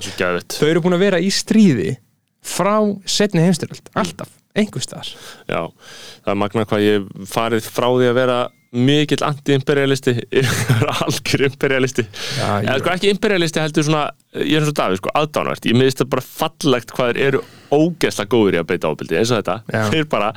[0.56, 1.98] Þau eru búin að vera í stríði
[2.42, 5.12] frá setni heimstyröld, alltaf einhvers staðar.
[5.48, 5.62] Já,
[6.24, 8.40] það er magna hvað ég farið frá því að vera
[8.72, 10.14] mikill anti-imperialisti
[11.04, 12.06] algjör imperialisti.
[12.38, 14.04] Já, eða sko ekki imperialisti heldur svona
[14.40, 17.42] ég er eins og Davíð sko aðdánvert ég miðist það bara fallegt hvað þeir eru
[17.72, 19.58] ógeðslega góður í að beita ábyldi eins og þetta.
[19.68, 19.84] Já.
[19.92, 20.30] þeir bara,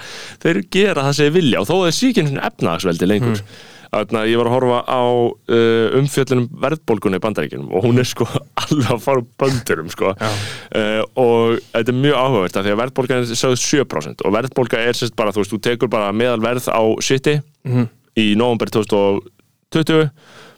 [0.44, 3.40] þeir gera það sem þeir vilja og þó einu sinni efnahagsveldi lengur.
[3.40, 3.72] Mm.
[3.96, 8.08] Þannig að ég var að horfa á uh, umfjöllunum verðbólgunni í bandaríkinum og hún er
[8.10, 8.28] sko
[8.66, 12.82] alveg að fara úr böndurum sko uh, og þetta er mjög áhugavert af því að
[12.84, 16.68] verðbólgan er sögð 7% og verðbólga er sérst bara, þú veist, þú tekur bara meðalverð
[16.72, 17.88] á City Mhm.
[18.20, 20.10] í november 2020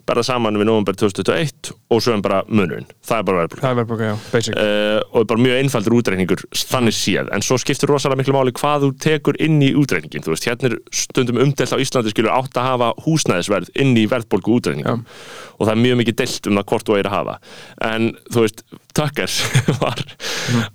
[0.08, 3.62] berða saman við november 2021 og svo er bara munurinn, það er bara verðbólga.
[3.62, 4.56] Það er verðbóka, já, basic.
[4.56, 8.86] Uh, og bara mjög einfaldur útreikningur þannig séð, en svo skiptir rosalega miklu máli hvað
[8.86, 12.58] þú tekur inn í útreikningin þú veist, hérna er stundum umdelt á Íslandi skilur átt
[12.58, 15.04] að hafa húsnæðisverð inn í verðbólgu útreikningum.
[15.58, 17.38] Og það er mjög mikið deilt um það hvort þú er að hafa.
[17.88, 18.64] En þú veist,
[18.98, 19.38] Tucker
[19.82, 20.04] var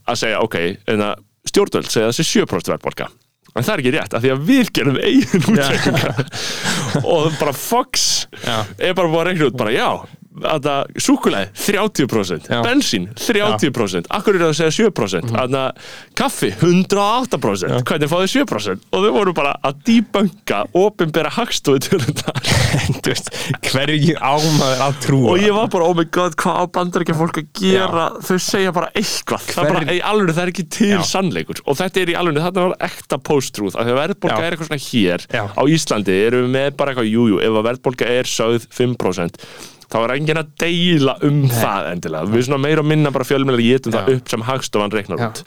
[0.07, 0.59] að segja, ok
[0.93, 3.09] en að stjórnvöld segja það sé 7% verðbólga
[3.53, 6.13] en það er ekki rétt, af því að við gerum eigin útreikninga.
[7.13, 8.09] Og bara Fox
[8.43, 9.89] er bara búin að reikna út bara já
[10.33, 12.59] súkulæði 30%, Já.
[12.65, 15.63] bensín 30%, akkur er það að segja 7% Þarna,
[16.17, 22.01] kaffi 108% hvernig fá þið 7% og þau voru bara að debunka opinbera hagstofu til
[22.03, 22.33] þetta.
[23.63, 25.33] Hverju ámaður að trúa.
[25.33, 28.05] Og ég var bara, oh my god, hvað á bandaríkja fólk að gera?
[28.23, 29.47] Þau segja bara eitthvað.
[29.53, 31.01] Það er bara, Hver- alveg það er ekki til Já.
[31.09, 31.61] sannleikur.
[31.65, 34.47] Og þetta er í alveg, þetta var ekta post-truth verðbólga Já.
[34.47, 35.43] er eitthvað svona hér Já.
[35.53, 39.39] á Íslandi erum við með bara eitthvað, jújú, ef að verðbólga er sögð 5%
[39.91, 43.65] þá er enginn að deila um það endilega, við svona meira og minna bara fjölmjölar
[43.65, 44.17] getum það Já.
[44.17, 45.29] upp sem hagstofan reiknar Já.
[45.29, 45.43] út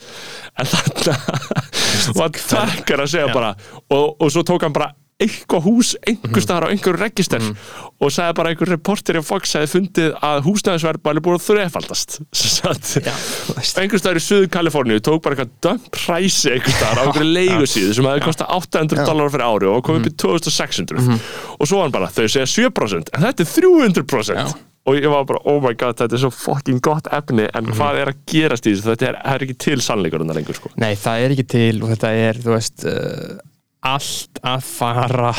[0.57, 1.17] en þarna
[2.21, 3.55] var takkar að segja bara
[3.89, 7.45] og, og svo tók hann bara eitthvað hús einhver staðar á einhverju register
[7.97, 12.19] og sagði bara einhver reporter á Fox hefði fundið að húsnæðisverð bara búið að þrefaldast.
[13.81, 17.97] Einhver staðar í Suðu Kaliforníu tók bara eitthvað dump præsi einhver staðar á einhverju leigusíðu
[17.97, 21.09] sem hefði kostað 800 dólar fyrir ári og kom upp í 2600
[21.57, 24.57] og svo var hann bara, þau segja 7% en þetta er 300%
[24.87, 28.05] og ég var bara, oh my god, þetta er svo fucking gott efni en hvað
[28.05, 28.93] er að gerast í þessu?
[28.93, 30.71] Þetta er, er ekki til sannleikur en það lengur sko.
[30.79, 33.33] Nei, það er ekki til og þetta er, þú veist uh,
[33.87, 35.33] allt að fara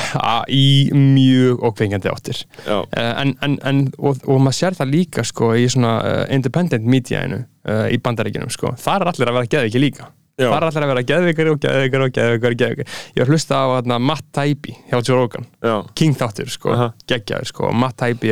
[0.54, 2.44] í mjög ókveikjandi áttir.
[2.66, 6.88] Uh, en, en, en, og, og maður sér það líka sko í svona uh, independent
[6.88, 10.08] mediainu uh, í bandaríkinum sko, það er allir að vera geðviki líka.
[10.08, 10.17] Já.
[10.38, 12.92] Það er allir að vera geðvikari og geðvikari og geðvikari, og geðvikari.
[13.16, 15.48] ég var að hlusta á hérna, Matt Taibbi hjá Joe Rogan.
[15.66, 15.76] Já.
[15.98, 16.88] King þáttur, sko, Aha.
[17.10, 18.30] geggjaður sko, Matt Taibbi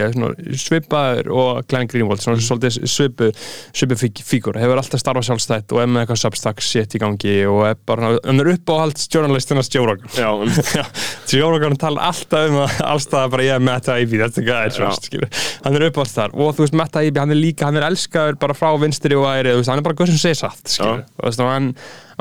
[0.61, 3.31] svipaður og Glenn Greenwald, svipu,
[3.73, 7.35] svipu fí- fígur, hefur alltaf starfað sjálfstætt og er með eitthvað substack shit í gangi
[7.49, 10.05] og er bara, hann er uppáhalds journalistinast Joe Rogan.
[10.21, 10.53] Um,
[11.33, 15.29] Joe Rogan tala alltaf um að allstað bara ég er Matt Taibbi, þetta er skilur.
[15.65, 18.37] hann er uppáhalds þar og þú veist Matt Taibbi, hann er líka, hann er elskaður
[18.45, 21.03] bara frá vinstri og æri, þú veist, hann er bara guð sem segir satt og,
[21.25, 21.71] veist, og hann,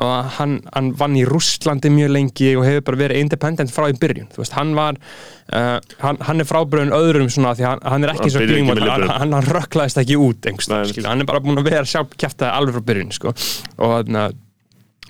[0.04, 3.96] og hann, hann vann í Rússlandi mjög lengi og hefur bara verið independent frá í
[4.00, 8.14] byrjun, veist, hann var uh, hann, hann er frábröðun öðrum svona því hann, hann er
[8.14, 10.82] ekki svo með hann, rökklaðist ekki út Nei.
[10.90, 13.34] skilur, hann er bara búin að vera sjálf kæftaði alveg frá byrjun, sko.
[13.78, 14.40] Og þannig að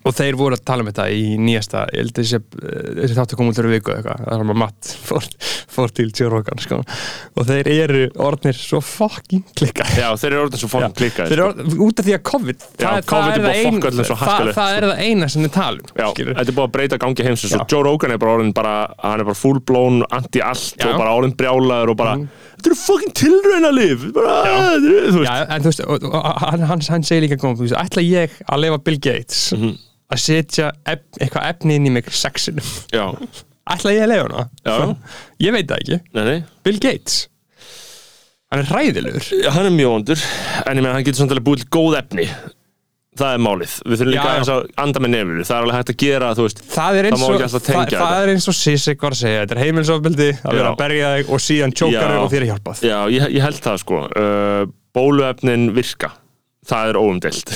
[0.04, 2.40] og þeir voru að tala um þetta í nýjasta ég held að þessi,
[3.00, 5.28] þessi þáttu kom út fyrir viku eitthvað, það var Matt fór,
[5.74, 6.80] fór til Joe Rogan sko.
[7.40, 11.40] og þeir eru orðnir svo fucking klikka já, þeir eru orðin svo fokkin klikkaði þeir
[11.40, 11.48] sko.
[11.48, 13.80] eru orð, út af því að COVID Já, það, COVID er það, að er ein,
[13.90, 16.36] öllum svo það, það er það eina sem við talum Já, skilur.
[16.40, 17.66] þetta er búið að breyta gangi heimsins og Já.
[17.74, 18.74] Joe Rogan er bara orðin bara,
[19.04, 20.90] hann er bara full blown anti-allt Já.
[20.92, 22.16] Og bara orðin brjálaður og bara,
[22.58, 23.16] þetta eru fucking
[24.14, 24.60] bara, Já.
[24.74, 27.40] þetta eru, þú veist Já, en þú veist, og, og, hann, hann, hann segir líka
[27.40, 29.74] góðum, þú veist, ætla ég að lifa Bill Gates Mhm.
[30.12, 32.66] Að setja ef, eitthvað efni inn í mig sexinum.
[33.64, 34.42] Ætla ég að lifa hana?
[34.66, 34.74] Já.
[35.46, 36.36] ég veit það ekki, nei, nei.
[36.66, 37.22] Bill Gates.
[38.52, 39.30] Hann er hræðilegur.
[39.54, 40.26] Hann er mjög vondur
[40.64, 42.28] en ég meina hann getur samt alveg búið góð efni.
[43.14, 44.54] Það er málið, við þurfum líka Já, já.
[44.54, 47.44] að anda með nefnir, það er alveg hægt að gera veist, það er má og,
[47.44, 50.80] það, það er eins og Sissik var að segja, þetta er heimilsofbildi að vera að
[50.80, 52.18] berja þig og síðan tjókar Já.
[52.18, 52.82] og þér er hjálpað.
[52.90, 54.02] Já, ég, ég held það sko.
[54.18, 54.64] Uh,
[54.98, 56.10] bóluefnin virka.
[56.66, 57.54] Það er óumdelt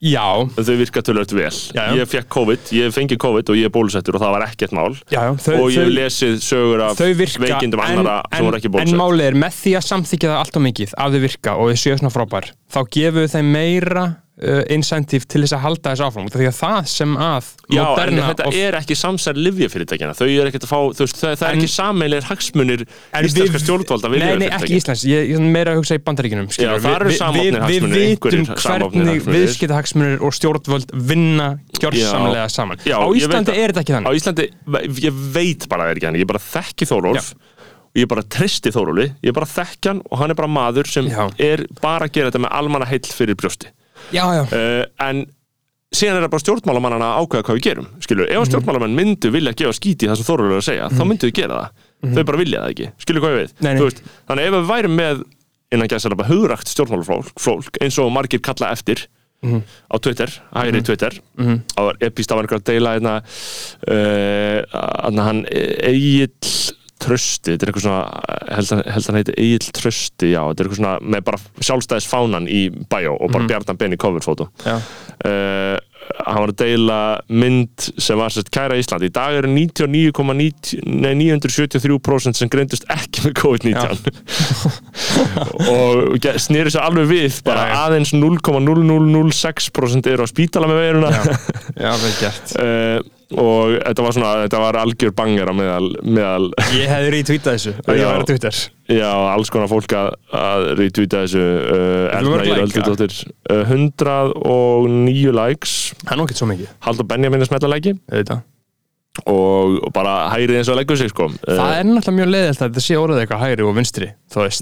[0.00, 0.26] já,
[0.56, 1.50] þau virka tölvöld vel.
[1.50, 1.94] Já, já.
[2.00, 4.96] ég fekk COVID, ég fengi COVID og ég er bólusettur og það var ekkert mál.
[5.12, 5.32] Já, já.
[5.44, 8.72] Þau, og ég þau, lesið sögur af þau veikindum en, annara sem voru ekki en,
[8.72, 11.56] en bólusett málið er með því að samþykja það allt og mikið að þau virka
[11.60, 14.06] og þau séu svona frábær þá gefur þeim meira
[14.40, 18.18] uh, incentive til þess að halda þess áfram því að það sem að Já, en
[18.24, 21.54] þetta er ekki samsær livjafyrirtækjana þau er ekkert að fá, þú veist, það, það er
[21.54, 25.74] En- ekki sameilir hagsmunir En íslenska við- stjórnvalda Nei, nei, ekki Íslands, ég ég meira
[25.74, 29.40] að hugsa í bandaríkinum Já, það eru samofnir Við hagsmunir, vitum einhverjir samofnir hvernig hagsmunir.
[29.46, 31.48] viðskiptahagsmunir og stjórnvöld vinna
[31.80, 32.82] gjörsamlega saman.
[32.84, 33.62] Já, Á ég veit Íslandi það.
[33.62, 34.48] er þetta ekki Á þannig Íslandi,
[35.06, 37.30] ég veit bara að það er ekki hann Ég bara þekki Þórólf
[37.90, 41.08] og ég bara tristi Þóróli Ég bara þekki hann og hann er bara maður sem
[41.10, 41.24] Já.
[41.38, 43.70] er bara að gera þetta með almanna heill fyrir brjósti
[44.14, 45.24] Já, já, uh, En
[45.90, 49.30] síðan er það bara stjórnmálamannana að ákveða hvað við gerum skilur, ef mm stjórnmálamann myndu
[49.34, 51.86] vilja gefa skíti það sem Þórólf er að segja, þá myndu við gera það.
[52.14, 53.82] Þau bara vilja það ekki, skilur hvað ég við Nei, nei.
[53.82, 55.24] Veist, þannig að ef við værum með
[55.70, 59.06] innan gæsa bara hugrakt stjórnmálafólk fólk, eins og margir kalla eftir
[59.40, 61.16] á Twitter, hægri Twitter
[61.80, 62.96] á epist af einhver að deila
[63.88, 64.60] uh,
[65.24, 66.28] hann Egil
[67.00, 68.02] Trösti, þetta er eitthvað svona
[68.56, 71.42] held að, held að hann heiti Egil Trösti já, þetta er eitthvað svona með bara
[71.70, 75.76] sjálfstæðisfánan í bæjó og bara Bjarnan Ben í coverfótó uh,
[76.26, 76.98] hann var að deila
[77.32, 79.04] mynd sem var sérst kæra Ísland.
[79.06, 84.10] Í dag eru 99,9 nei, 973% sem greindust ekki með COVID-19
[85.74, 87.78] og sneri sér alveg við bara Já, já.
[87.84, 91.08] aðeins 0,0006% eru á spítala með veiruna.
[91.14, 91.22] Já,
[91.76, 92.46] já, vel gert.
[92.58, 92.98] Uh,
[93.38, 97.74] og þetta var svona þetta var algjör banger á meðal, meðal Ég hefði retweetað þessu
[97.86, 98.08] og ég Já.
[98.10, 98.60] væri á Twitter.
[98.90, 103.18] Já, alls konar fólk að, að retweeta þessu uh, Erna mörg Ír like, Öldudóttir
[103.54, 105.76] uh, 109 likes.
[106.02, 106.72] Það er ekkert svo mikið.
[106.88, 107.94] Haldur Benjamin er smetla læki.
[108.10, 108.42] Auðvitað.
[109.26, 111.26] Og, bara hægrið eins og leggur sig sko.
[111.42, 114.08] Það er náttúrulega mjög leiðilt að þetta sé orðið eitthvað hægri og vinstri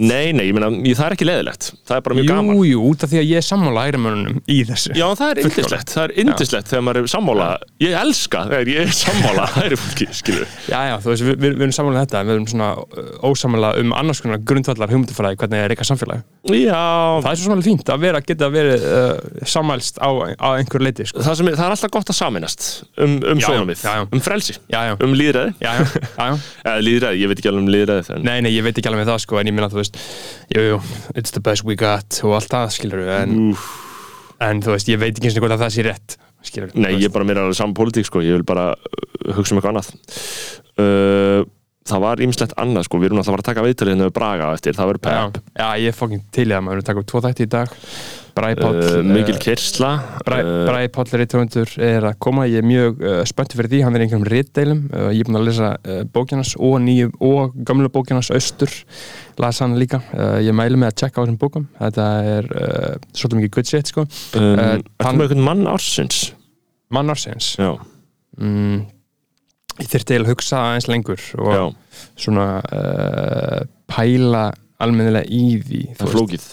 [0.00, 2.56] Nei, nei, ég meina, það er ekki leðilegt Það er bara mjög gaman.
[2.56, 4.94] Jú, jú, út af því að ég er sammála hægrimönunum í þessu.
[4.96, 7.48] Já, það er indislegt, það er indislegt þegar maður er sammála.
[7.84, 11.50] Ég elska þegar ég er sammála hægri fólki, skilur Já, já, þú veist, við, við,
[11.52, 12.24] við erum sammála um þetta.
[12.24, 12.70] Við erum svona
[13.28, 15.36] ósammála um annars konar grundvallar hugmyndafræði
[24.38, 24.88] Já, um, um Já, já, já, já.
[24.88, 24.88] um frelsi.
[24.88, 26.38] Já, já, um líðræði, já, já, já, já.
[26.64, 29.10] eða líðræði, ég veit ekki alveg um líðræði Nei, nei, ég veit ekki alveg með
[29.12, 30.00] það sko en ég minna, þú veist,
[30.54, 30.78] jú, jú,
[31.18, 33.36] it's the best we got og allt það, skilur við en,
[34.48, 36.18] en þú veist, ég veit ekki eins og hvort að það sé rétt
[36.48, 39.54] skilur Nei, ég er bara meira alveg saman pólitík sko, ég vil bara uh, hugsa
[39.54, 39.94] um eitthvað annað.
[40.78, 41.46] Uh,
[41.88, 44.74] Það var ýmislegt annað sko, við erum alltaf að taka viðtalið hérna við Braga eftir,
[44.76, 45.46] það verður Já, pep.
[45.56, 46.82] Já, ég er fokkin til í það, maður
[48.38, 49.90] við erum að taka upp tvo þætti í dag Bræði Páll Mikil eh, kersla
[50.28, 53.96] Bræ- uh, Bragi Páll Ritthundur er að koma, ég er mjög spenntur fyrir því, hann
[53.98, 54.82] er einhverjum ritdeilum.
[54.92, 55.70] Uh, ég er búinn að lesa
[56.14, 58.72] bókjarnas og nýju og gamlu bókjarnas Östur
[59.38, 60.00] las hann líka,
[60.42, 62.48] ég mælu með að checka á þessum bókum, þetta er
[63.14, 64.04] svolítið mikið good shit sko.
[64.34, 66.32] Um, hann- með einhvern mann ársins?
[66.90, 67.52] mann ársins?
[67.60, 67.74] Já,
[68.40, 68.80] mm,
[69.78, 71.62] ég þyrfti eiginlega að hugsa aðeins lengur og já,
[72.18, 73.60] svona uh,
[73.92, 74.46] pæla
[74.82, 76.48] almennilega í því það er flókið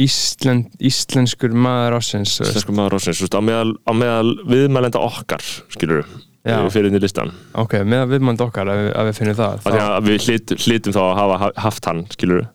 [0.00, 6.04] Íslen, íslenskur maður ásins Íslensku maður veist, á meðal, á meðal viðmælenda okkar, skilur
[6.40, 6.56] Já.
[6.64, 9.36] við fyrir inn í listan ok, með að viðmænd okkar að við, að við finnum
[9.36, 9.66] það.
[9.80, 12.46] Að við hlit, hlitum þá að hafa haft hann, skilur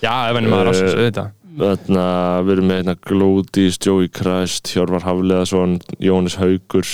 [0.00, 1.36] já, ef henni maður ásins, Uh, auðvitað.
[1.60, 2.04] Þarna,
[2.46, 6.86] við erum með hérna Glódís, Joey Christ, Hjörvar Hafleðason, Jónis Haugur,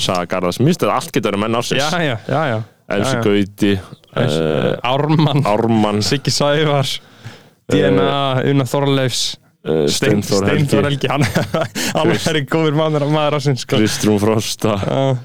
[0.00, 1.84] Saga Garðars, minnst þetta allt getur að vera menn ársins.
[1.84, 2.58] já, já, já, já.
[2.88, 3.18] Elsi.
[3.22, 3.72] Gauti,
[4.16, 6.88] uh, Ármann, Ármann, Siggi Sævar
[7.72, 9.22] DNA, Una Þorleifs
[9.68, 11.24] uh, Steinþór Helgi, Helgi hann,
[11.98, 13.76] hann er góður maður, maður ásins sko.
[13.80, 15.24] Kristrún Frosta, uh,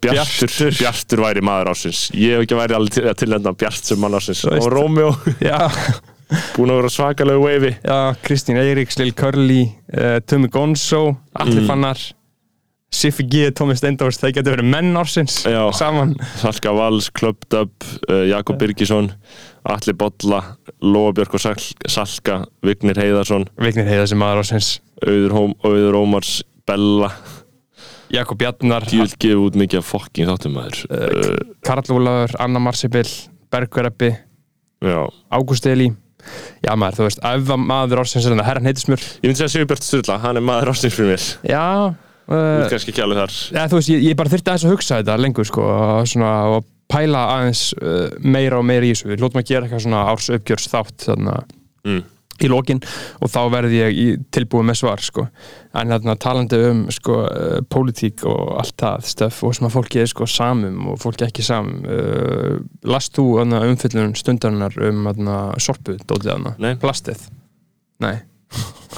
[0.00, 0.76] Bjartur, Bjartur.
[0.78, 2.06] Bjartur væri maður ársins.
[2.16, 3.98] Ég hef ekki væri alveg til að tilnefna Bjart sem.
[4.00, 5.10] Þú veist- Og Rómjó,
[6.56, 7.44] búin að vera svakalegu
[7.80, 9.62] já, Kristín Eiríks, Lil Curly
[9.96, 11.68] uh, Tumi Gonzo, Alli Mm.
[11.70, 12.02] Fannar
[12.88, 15.60] Siffi G, Tómi Steindórs þeir getur verið menn ársins Já.
[15.76, 16.14] saman.
[16.40, 19.10] Salka Vals, Clubbed Up, uh, Jakob Birgisson,
[19.68, 20.40] Atli Bolla,
[20.80, 24.70] Lóabjörg og Sal Salka, Vignir Heiðarsson, Vignir heiða sem maður ársins.
[25.04, 27.12] Auður, Ómars, Bella,
[28.14, 30.82] Jakob Bjarnar, Djúl gefið út mikið af fokking þáttum maður.
[30.88, 33.06] Uh, Karl Ólafur, Anna Marsibil
[33.52, 34.14] Bergur Eppi,
[34.84, 35.00] já,
[35.32, 35.92] Ágúst Eli
[36.64, 39.52] Já maður, þú veist, ef að maður ársins er þetta herran heitismur ég myndi segja
[39.54, 41.28] Sigurbjörn Sturla, hann er maður ástins fyrir mér.
[41.46, 41.64] Já
[42.28, 43.36] Þú uh, ert kannski ekki alveg þar.
[43.56, 45.64] ja, Þú veist, ég, ég bara þyrfti aðeins að hugsa þetta lengur sko,
[46.10, 49.82] svona, og pæla aðeins uh, meira og meira í þessu Við lótum að gera eitthvað
[49.86, 51.08] svona árs uppgjörs þátt
[51.88, 52.02] Mm.
[52.44, 52.80] í lokin
[53.22, 55.24] og þá verði ég í, tilbúið með svar sko.
[55.78, 60.02] en þarna talandi um sko, uh, pólitík og allt það stöf og sem að fólki
[60.02, 65.08] er sko, samum og fólki ekki samum uh, Last þú þarna, umfyllun stundarinnar um
[65.58, 66.74] sorpu, dótið Nei.
[66.82, 67.24] plastið?
[68.04, 68.18] Nei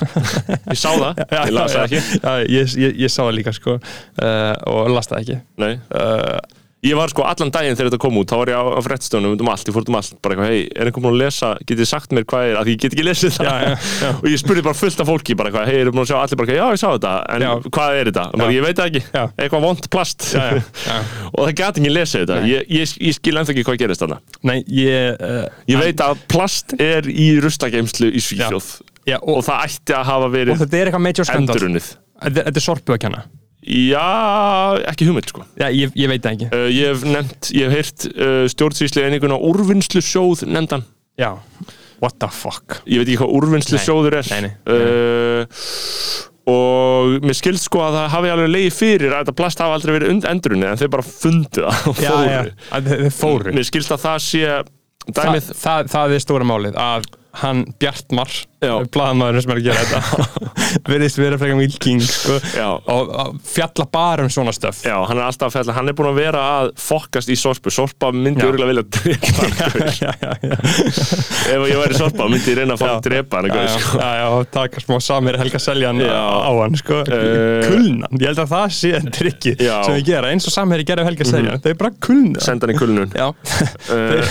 [0.01, 2.01] Ég sá það, ég las það ekki.
[2.21, 6.39] Já, ég, ég, ég sá það líka sko uh, og las það ekki uh,
[6.81, 9.35] Ég var sko allan daginn þegar þetta kom út, þá var ég á, á frettstöðunum
[9.45, 11.89] um allt, ég fór um allt, bara eitthvað, hei, er einhvern búin að lesa, getið
[11.91, 13.51] sagt mér hvað er, að ég get ekki lesið það.
[13.51, 16.09] Já, já, og ég spurði bara fullt af fólki, bara eitthvað, hei, eru búin að
[16.09, 18.25] sjá allir bara, já, ég sá þetta, en hvað er þetta?
[18.33, 20.31] Bara, ég veit ekki, eitthvað vond plast.
[20.33, 20.97] já, já, já.
[21.35, 24.23] og það gæti ekki lesið þetta, ég, ég, ég skil ennþá ekki hvað gerist þarna.
[24.49, 28.73] Nei, ég uh, Ég veit að plast er í rustageimslu í Svíþjóð
[29.11, 31.91] já, og og, það ætti að hafa verið þetta er eitthvað major skandal endurunnið.
[32.21, 33.23] Þetta þetta er sorpu að kenna
[33.61, 35.43] Já, ekki hugmynd sko.
[35.61, 39.03] Já, ég, ég veit það ekki Uh, ég hef nefnt, ég hef heyrt uh, stjórnsýsli
[39.05, 40.87] eininguna úrvinnslu sjóð nefndan.
[41.21, 41.35] Já,
[42.01, 44.31] what the fuck Ég veit ekki hvað úrvinnslu Nei, sjóður er.
[44.33, 44.55] nei, nei.
[44.65, 49.77] Uh, og mér skilst sko að það hafi alveg leiði fyrir að þetta plast hafi
[49.77, 52.33] aldrei verið und- endurunni en þeir bara fundu það og Já, fóru.
[52.33, 54.43] já, fóru Mér skilst að það sé
[55.21, 55.51] dæmið.
[55.61, 58.75] það, það er stóra málið að hann Bjartmar Já.
[58.93, 60.49] blaðmaðurinn sem er að gera þetta
[60.91, 62.35] verðist vera frekar milking sko,
[62.93, 66.11] og, fjalla bara um svona stöf Já, hann er alltaf að fjalla, hann er búin
[66.11, 69.87] að vera að fokkast í sorpu, sorpa myndi örgulega vilja drepa hann gaur.
[69.97, 70.59] já, já, já,
[71.55, 74.03] ef ég væri sorpa myndi ég reyna að fá að drepa hann sko.
[74.03, 74.29] já, já,
[74.59, 77.01] taka smá samir Helga Seljan á hann sko.
[77.07, 79.79] Eh, kulnan, ég held að það sé trikki Já.
[79.87, 82.43] sem við gera, eins og samir gerði Helga Seljan þau bara kulna.
[82.45, 83.15] Senda hann í kulnun.
[83.17, 83.31] Já,
[83.89, 84.31] þeir,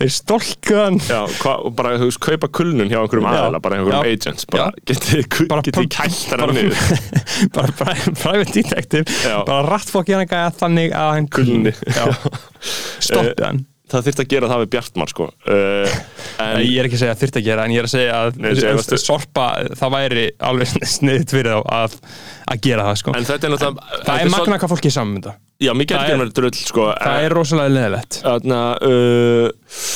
[0.00, 0.98] þeir stolku hann.
[1.08, 4.12] Já, hva, bara, veist, kaupa kulnun hjá einhverjum aðala, bara einhverjum Já.
[4.18, 5.24] agents bara, getið
[5.68, 6.84] geti kælt bara- niður.
[7.56, 9.04] bara pri- private detective.
[9.24, 9.40] Já.
[9.48, 11.74] bara rattfokki hann gæja þannig að hann Kulni.
[11.88, 12.06] Já.
[13.08, 13.64] stoppi hann.
[13.88, 15.26] Það þyrfti að gera það við Bjartmar, sko.
[15.48, 15.92] Uh,
[16.44, 18.18] en, ég er ekki að segja að þurft að gera en ég er að segja
[18.18, 19.46] að Nei, segja, varstu- sorpa
[19.80, 21.94] það væri alveg sniðt fyrir þá að,
[22.52, 23.14] að gera það sko.
[23.16, 25.34] En þetta er náttúrulega það er magna hvað fólki er saman um þetta.
[25.64, 26.84] Já, mikið er er- gerðum drull, sko.
[27.00, 28.60] það er rosalega leðilegt Þarna,
[28.92, 29.88] uh,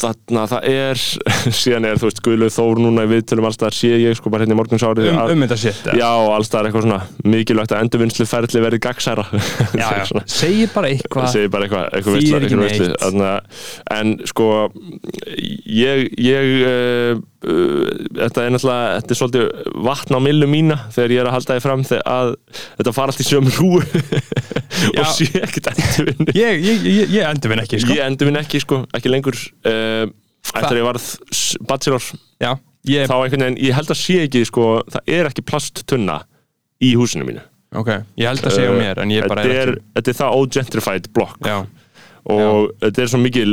[0.00, 1.02] þarna, það er
[1.60, 4.56] síðan er, þú veist, Guðlaug Þór núna í viðtölum allstaðar sé ég, sko, bara hérna
[4.56, 7.00] í morgunsárið um, um þetta shit Já, allstaðar eitthvað svona
[7.34, 9.26] mikilvægt að endurvinnslu ferli verði gagsæra
[9.80, 10.22] já, já.
[10.30, 12.96] segi bara eitthvað segir bara eitthvað eitthvað ekki eitthvað.
[13.04, 13.32] Þarna,
[13.98, 14.48] en sko
[15.80, 17.86] ég, ég uh, uh,
[18.20, 21.56] þetta er náttúrulega þetta er svolítið vatn á millu mína þegar ég er að halda
[21.58, 22.34] því fram þegar að
[22.80, 23.82] þetta fara allt í sömu hrúu
[24.80, 25.02] Já.
[25.02, 27.92] og sé ekkert endurvinni ég, ég, ég, ég endur minn ekki sko.
[29.90, 30.02] Uh,
[30.54, 31.08] eftir að ég varð
[31.70, 32.08] bachelor
[32.42, 32.50] já,
[32.90, 36.20] ég, þá einhvern veginn, ég held að sé ekki sko, það er ekki plasttunna
[36.82, 37.42] í húsinu mínu
[37.76, 40.38] ok, ég held að segja mér en ég bara þetta er ekki þetta er það
[40.40, 41.58] ógentrified blokk já,
[42.30, 43.52] og þetta er svo mikil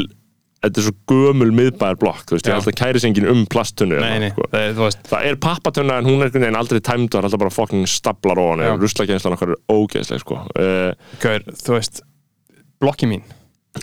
[0.57, 2.49] þetta er svo gömul miðbæðar blokk þú veist, Já.
[2.49, 4.47] ég held að kæri sig enginn um plasttunnu nei, nei, sko.
[4.49, 7.19] það, er- þú veist það er pappatunna en hún er einhvern veginn aldrei tæmd og
[7.19, 8.71] er alltaf bara fucking staplar ofan Já.
[8.81, 10.39] ruslakenslan okkar er ógeðsleg sko.
[10.57, 10.89] uh,
[11.21, 12.01] Gaur, þú veist,
[12.81, 13.21] blokki mín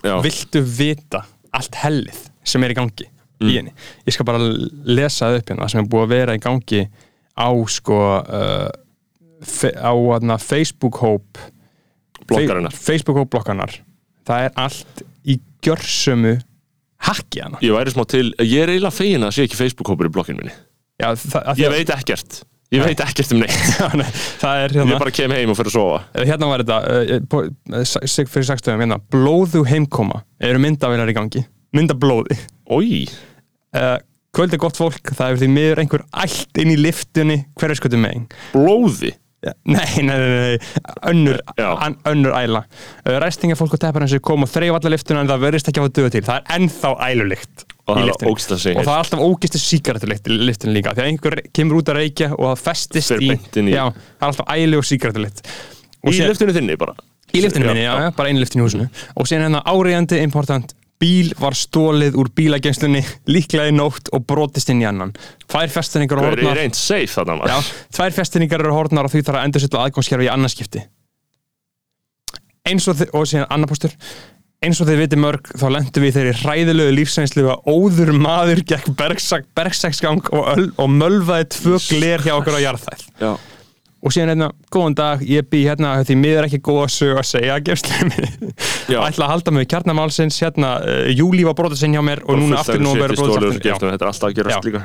[0.02, 1.22] já, viltu vita
[1.55, 3.11] allt hellið sem er í gangi
[3.42, 3.51] Mm.
[3.51, 3.72] í henni,
[4.07, 4.38] ég skal bara
[4.86, 6.82] lesa það upp hérna sem er búið að vera í gangi
[7.34, 8.68] á sko uh,
[9.74, 11.40] á hérna, Facebook hóp
[12.30, 12.72] blokkarinnar.
[12.72, 13.74] Facebook hóp blokkarinnar.
[14.24, 16.36] Það er allt í gjörsömu
[17.05, 17.61] hakki hana.
[17.64, 20.55] Ég væri smá til, ég er eiginlega fegin að sé ekki Facebook-hópur í blokkinu minni.
[21.03, 21.11] Já,
[21.59, 22.38] ég veit ekkert,
[22.72, 23.59] ég veit ekkert um neitt.
[24.47, 25.99] Er ég hérna bara kem heim og fyrir að sofa.
[26.22, 26.78] Hérna var þetta
[27.82, 31.45] uh, fyrir sakstöðum hérna blóðu heimkoma eru myndavilar í gangi
[31.75, 32.39] myndablóði
[32.70, 33.05] Ói,
[33.77, 33.99] uh,
[34.35, 38.25] kvöldi gott fólk, það er því miður einhver allt inn í liftunni hverju skutu megin.
[38.55, 39.12] Blóði?
[39.68, 42.62] Nei, nei, nei, nei, önnur, an, önnur æla.
[43.05, 45.68] Uh, ræstinga fólk og teppar eins og kom og þreif alla liftuna en það verðist
[45.68, 46.22] ekki að hafa döða til.
[46.31, 48.39] Það er ennþá ælulikt Og það er og
[48.87, 52.31] það er alltaf ógistu sígarettulikt í liftunni líka því að einhver kemur út að reykja
[52.33, 55.43] og það festist í, í- já, það er alltaf ælu og sígarettulikt
[56.09, 56.95] í lyftunni þinni bara.
[57.35, 58.89] Í liftinni minni, já, já, bara einu liftin í húsinu.
[59.18, 60.72] Og síðan hérna áriðandi important
[61.05, 65.12] bíl var stólið úr bílageimslunni líklega í nótt og brotist inn í annan.
[65.44, 67.72] Tvær festinningar og það er reynd safe þarna já, maður.
[68.00, 70.86] tvær festinningar eru hornar og því þarf að endur setja aðgómskerfi í annarskipti
[72.64, 73.94] eins og þið, og síðan annar postur
[74.64, 78.62] eins og þið viti mörg þá lendum við í þeirri hræðilegu lífsænslu að óður maður
[78.70, 83.32] gekk bergsak, bergsaksgang og, öl, og mölvaði tvö gler hjá okkur á jarðæð Já.
[84.05, 87.55] Og síðan hérna, góðan dag, ég bý hérna því miður ekki góða sög að segja
[88.98, 92.40] og ætla að halda mig kjarnamálsins hérna, uh, júli var brotað sinn hjá mér og
[92.40, 94.84] núna aftur nú verður er líka.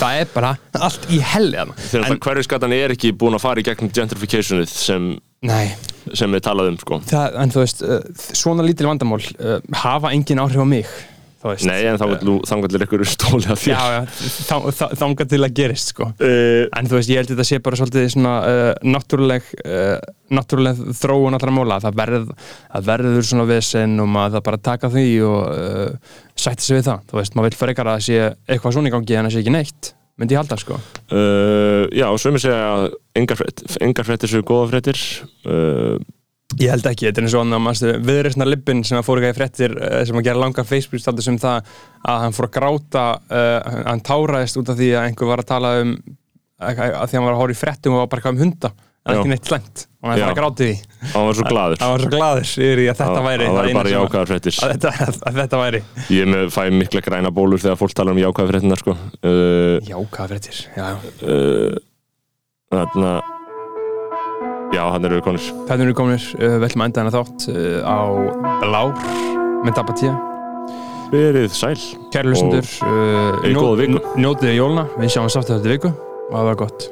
[0.00, 0.50] Það er bara
[0.80, 1.74] allt í helli þarna.
[1.80, 5.08] þegar það hverjusgatan er ekki búin að fara í gegnum gentrificationið sem,
[5.48, 5.72] nei,
[6.16, 7.00] sem við talaðum sko.
[7.08, 7.98] það, en þú veist uh,
[8.36, 10.92] svona lítil vandamál uh, hafa engin áhrif á mig
[11.40, 12.04] nei en þá
[12.48, 13.72] þangar ykkur stóli að þér.
[13.72, 16.10] Já, já, þangað til að gerist sko.
[16.20, 19.94] Uh, en þú veist, ég held að þetta sé bara svolítið svona uh, náttúruleg uh,
[20.36, 22.28] náttúruleg þróun allra móla það, verð,
[22.66, 26.04] það verður svona vesen og maður það bara taka því og
[26.38, 28.94] sætti sig við það, þú veist, maður vil frekar að það sé eitthvað svona í
[28.94, 30.76] gangi en það sé ekki neitt myndi ég halda sko.
[31.96, 32.86] Já, og sömur segja að
[33.16, 35.00] engar, frétt, engar fréttir séu góða fréttir.
[35.48, 35.96] Uh,
[36.58, 39.38] Ég held ekki, þetta er eins og hann viðreysna lippin sem að fór ekki að
[39.38, 41.58] fréttir uh, sem að gera langa Facebook-status um það
[42.10, 45.50] að hann fór að gráta uh, hann táraðist út af því að einhver var að
[45.52, 45.90] tala um
[46.60, 48.42] að, að því að hann var að hóra í fréttum og var bara eitthvað um
[48.44, 48.70] hunda.
[49.00, 49.20] En Já.
[49.22, 49.76] ekki neitt slæmt.
[50.00, 50.76] Og hann fór að gráti því.
[51.14, 51.76] Hann var svo glaður.
[51.80, 54.54] Hann var svo glaður yfir í að þetta væri það var bara að- jákvæðar fréttir.
[54.60, 54.90] að þetta,
[55.30, 55.80] að þetta væri.
[56.10, 58.92] Ég er með, fæ mikla græna bólur þegar fólk tala um jákvæðar fréttina sko.
[59.24, 59.28] uh,
[64.70, 65.42] Já, hann eru konur.
[65.66, 67.98] Þetta eru kominir, uh, við ætlum að enda hennar þátt uh, á
[68.62, 68.92] Blár
[69.66, 70.18] með Dabatíða
[71.10, 71.74] verið sæl.
[72.14, 73.98] Kæri hlustendur, uh, viku.
[74.14, 75.92] njótið jóluna, við sjáum sátt þetta viku.
[76.30, 76.90] Og það var gott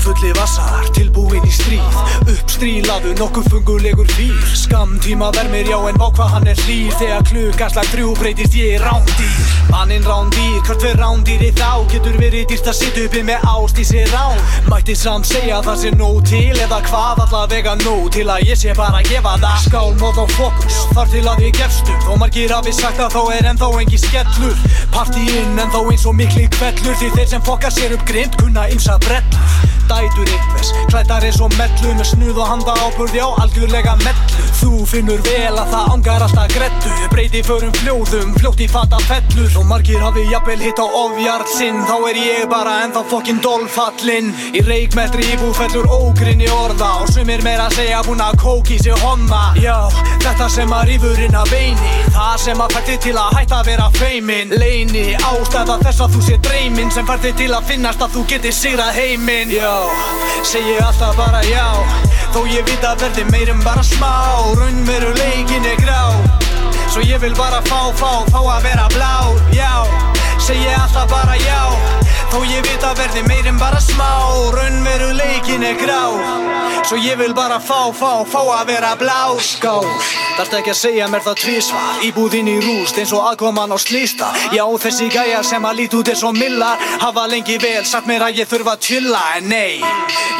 [0.00, 1.96] Tróðfulli vassar, tilbúin í stríð.
[2.24, 6.94] Uppstrílaðu nokkuð fungulegur fýr Skamtíma vermir já en vá hvað hann er hlýr.
[6.96, 9.50] Þegar klukaslag þrjú breytist ég í rándýr.
[9.68, 11.84] Manninn rándýr, hvert fyrir rándýri þá?
[11.92, 14.40] Getur verið dýrt að sitja uppi með ást í sér rán
[14.70, 18.72] Mætti samt segja það sé nóg til Eða hvað allavega nóg til að ég sé
[18.80, 19.60] bara að gefa það.
[19.66, 23.36] Skál, móð og fókus, þar til að við gefstum Þó margir hafi sagt að þá
[23.36, 24.64] er ennþá engi skellur.
[24.96, 28.96] Partíinn ennþá eins og mikli kvellur Því þeir sem fokka sér upp grind kunna ymsa
[29.04, 34.46] brellur Dætur einhvers, klættar eins og mellu Með snuð og handa áburði á algjörlega mellu.
[34.60, 36.92] Þú finnur vel að það angar alltaf grettu.
[37.10, 39.50] Breyti förum fljóðum, fljótt í fata fellur.
[39.58, 44.30] Og margir hafi jafnvel hitt á ofjarl sinn Þá er ég bara ennþá fokkin dolfallinn.
[44.54, 49.50] Í reikmettri íbúð fellur ógrinni orða Og sumir meira segja búin að kóki sig honna
[49.58, 49.76] Já,
[50.22, 53.70] þetta sem að rífur inn að beini Það sem að færti til að hætta að
[53.72, 58.16] vera feimin Leini, ástæða þess að þú sé dreymin Sem færti til að finnast að
[58.16, 59.54] þú geti sigrað heiminn.
[59.54, 59.79] Já,
[60.42, 61.66] segi alltaf bara já
[62.34, 64.10] Þó ég veit að verði meirum bara smá.
[64.58, 66.02] Raunveruleikin er grá
[66.90, 69.72] Svo ég vil bara fá, fá, fá að vera blár Já,
[70.40, 71.60] segi alltaf bara já
[72.30, 74.06] Þó ég veit að verði meirum bara smá.
[74.54, 76.02] Raunveruleikin er grá
[76.86, 79.84] Svo ég vil bara fá, fá, fá að vera blár Skál,
[80.38, 84.30] þarft ekki að segja mér það tvísvar Íbúðin í rúst eins og aðkoman á slýsta
[84.54, 88.24] Já, þessi gæjar sem að lít út eins og millar Hafa lengi vel sagt mér
[88.28, 89.82] að ég þurfa að chilla En nei,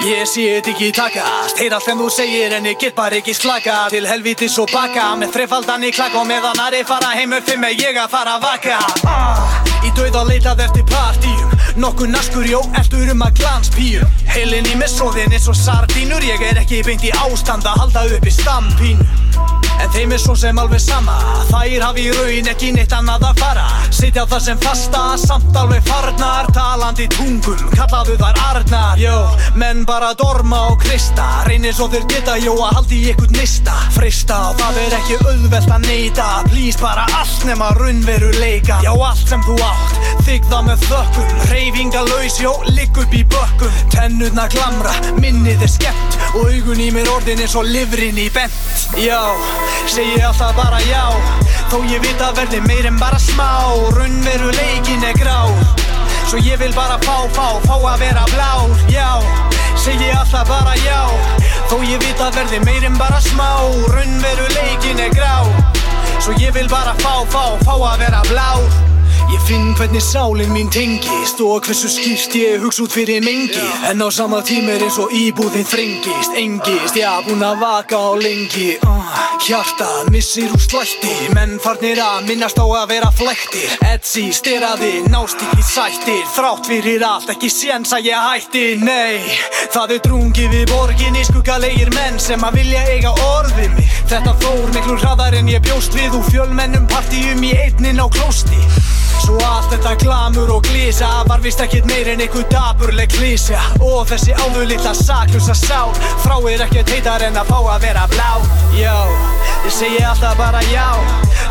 [0.07, 3.35] ég sé þetta ekki takast Heyr allt sem þú segir en ég get bara ekki
[3.37, 7.51] slaka Til helvítis og baka Með þrefaldan í klakk og meðan aðri fara heim upp
[7.51, 8.77] Fimm er ég að fara að vaka.
[9.11, 9.61] Ah,
[9.91, 11.55] Í dauða leitað eftir partíum.
[11.83, 14.13] Nokkur naskur, jó, eldur um að glanspíum?
[14.31, 18.05] Heilin í mig svoðin eins og sardínur Ég er ekki beint í ástand að halda
[18.15, 19.07] upp í stampínu.
[19.81, 21.15] En þeim er svo sem alveg sama
[21.49, 23.67] Þær hafi í raun ekki neitt annað að fara.
[23.91, 29.01] Sitja það sem fasta, samt alveg farnar Talandi tungum, kallaðu þær arnar.
[29.01, 29.17] Jó,
[29.61, 31.25] menn bara dorma og krista.
[31.45, 33.75] Reynir svo þeir geta, jó, að haldi í ykkur nista.
[33.93, 38.79] Frista og það er ekki auðvelt að neyta Please bara allt nema raunveruleika.
[38.87, 39.99] Já, allt sem þú átt,
[40.29, 41.35] þig það með þökkum.
[41.51, 43.77] Reyfingalauðs, jó, ligg upp í bökkum.
[43.93, 46.19] Tennurna glamra, minnið er skemmt.
[46.31, 48.89] Og augun í mér orðin eins og livrin í bent.
[48.97, 49.21] Já,
[49.91, 51.05] segi alltaf bara já.
[51.71, 53.51] Þó ég veit að verði meir en bara smá.
[53.99, 55.39] Raunveruleikin er grá
[56.29, 59.09] Svo ég vil bara fá, fá, fá að vera blár Já,
[59.79, 61.01] segi alltaf bara já.
[61.71, 63.49] Þó ég veit að verði meir en bara smá
[63.95, 65.45] Raunveruleikin er grá
[66.21, 68.90] Svo ég vil bara fá, fá, fá að vera blár
[69.31, 73.63] Ég finn hvernig sálinn mín tengist og hversu skýrt ég hugsa út fyrir mengi.
[73.87, 78.11] En á sama tíma er eins og íbúðin þrengist, engist, já, búinn að vaka á
[78.19, 78.73] lengi.
[78.83, 84.93] Uh, Hjartað missir úr slætti, menn farnir að minnast á að vera flektir Etsy, steraði,
[85.11, 88.65] nást ekki sættir, þrátt fyrir allt, ekki séns að ég hætti.
[88.83, 89.23] Nei,
[89.71, 93.95] það er drungi við borginni, skuggalegir menn sem að vilja eiga orðið mig.
[94.11, 98.59] Þetta fór miklu hraðar en ég bjóst við úr fjölmennum partíum í einnin á klósti
[99.31, 103.61] Svo allt þetta glamur og glísa Var vist ekkert meir en einhver daburleg klísja.
[103.79, 105.93] Og þessi áður litla saklusa sál
[106.25, 108.31] Þráir ekkert heitar en að fá að vera blá.
[108.75, 108.97] Já,
[109.69, 110.89] ég segi alltaf bara já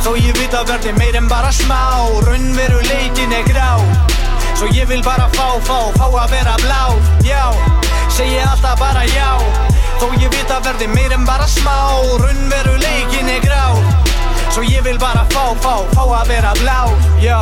[0.03, 1.79] Þó ég veit að verði meir en bara smá.
[2.27, 3.71] Raunveruleikin er grá
[4.59, 6.83] Svo ég vil bara fá, fá, fá að vera blá.
[7.23, 7.47] Já,
[8.11, 9.31] segi alltaf bara já
[10.03, 11.79] Þó ég veit að verði meir en bara smá.
[12.27, 14.08] Raunveruleikin er grá
[14.49, 16.79] Svo ég vil bara fá, fá, fá að vera blá,
[17.21, 17.41] já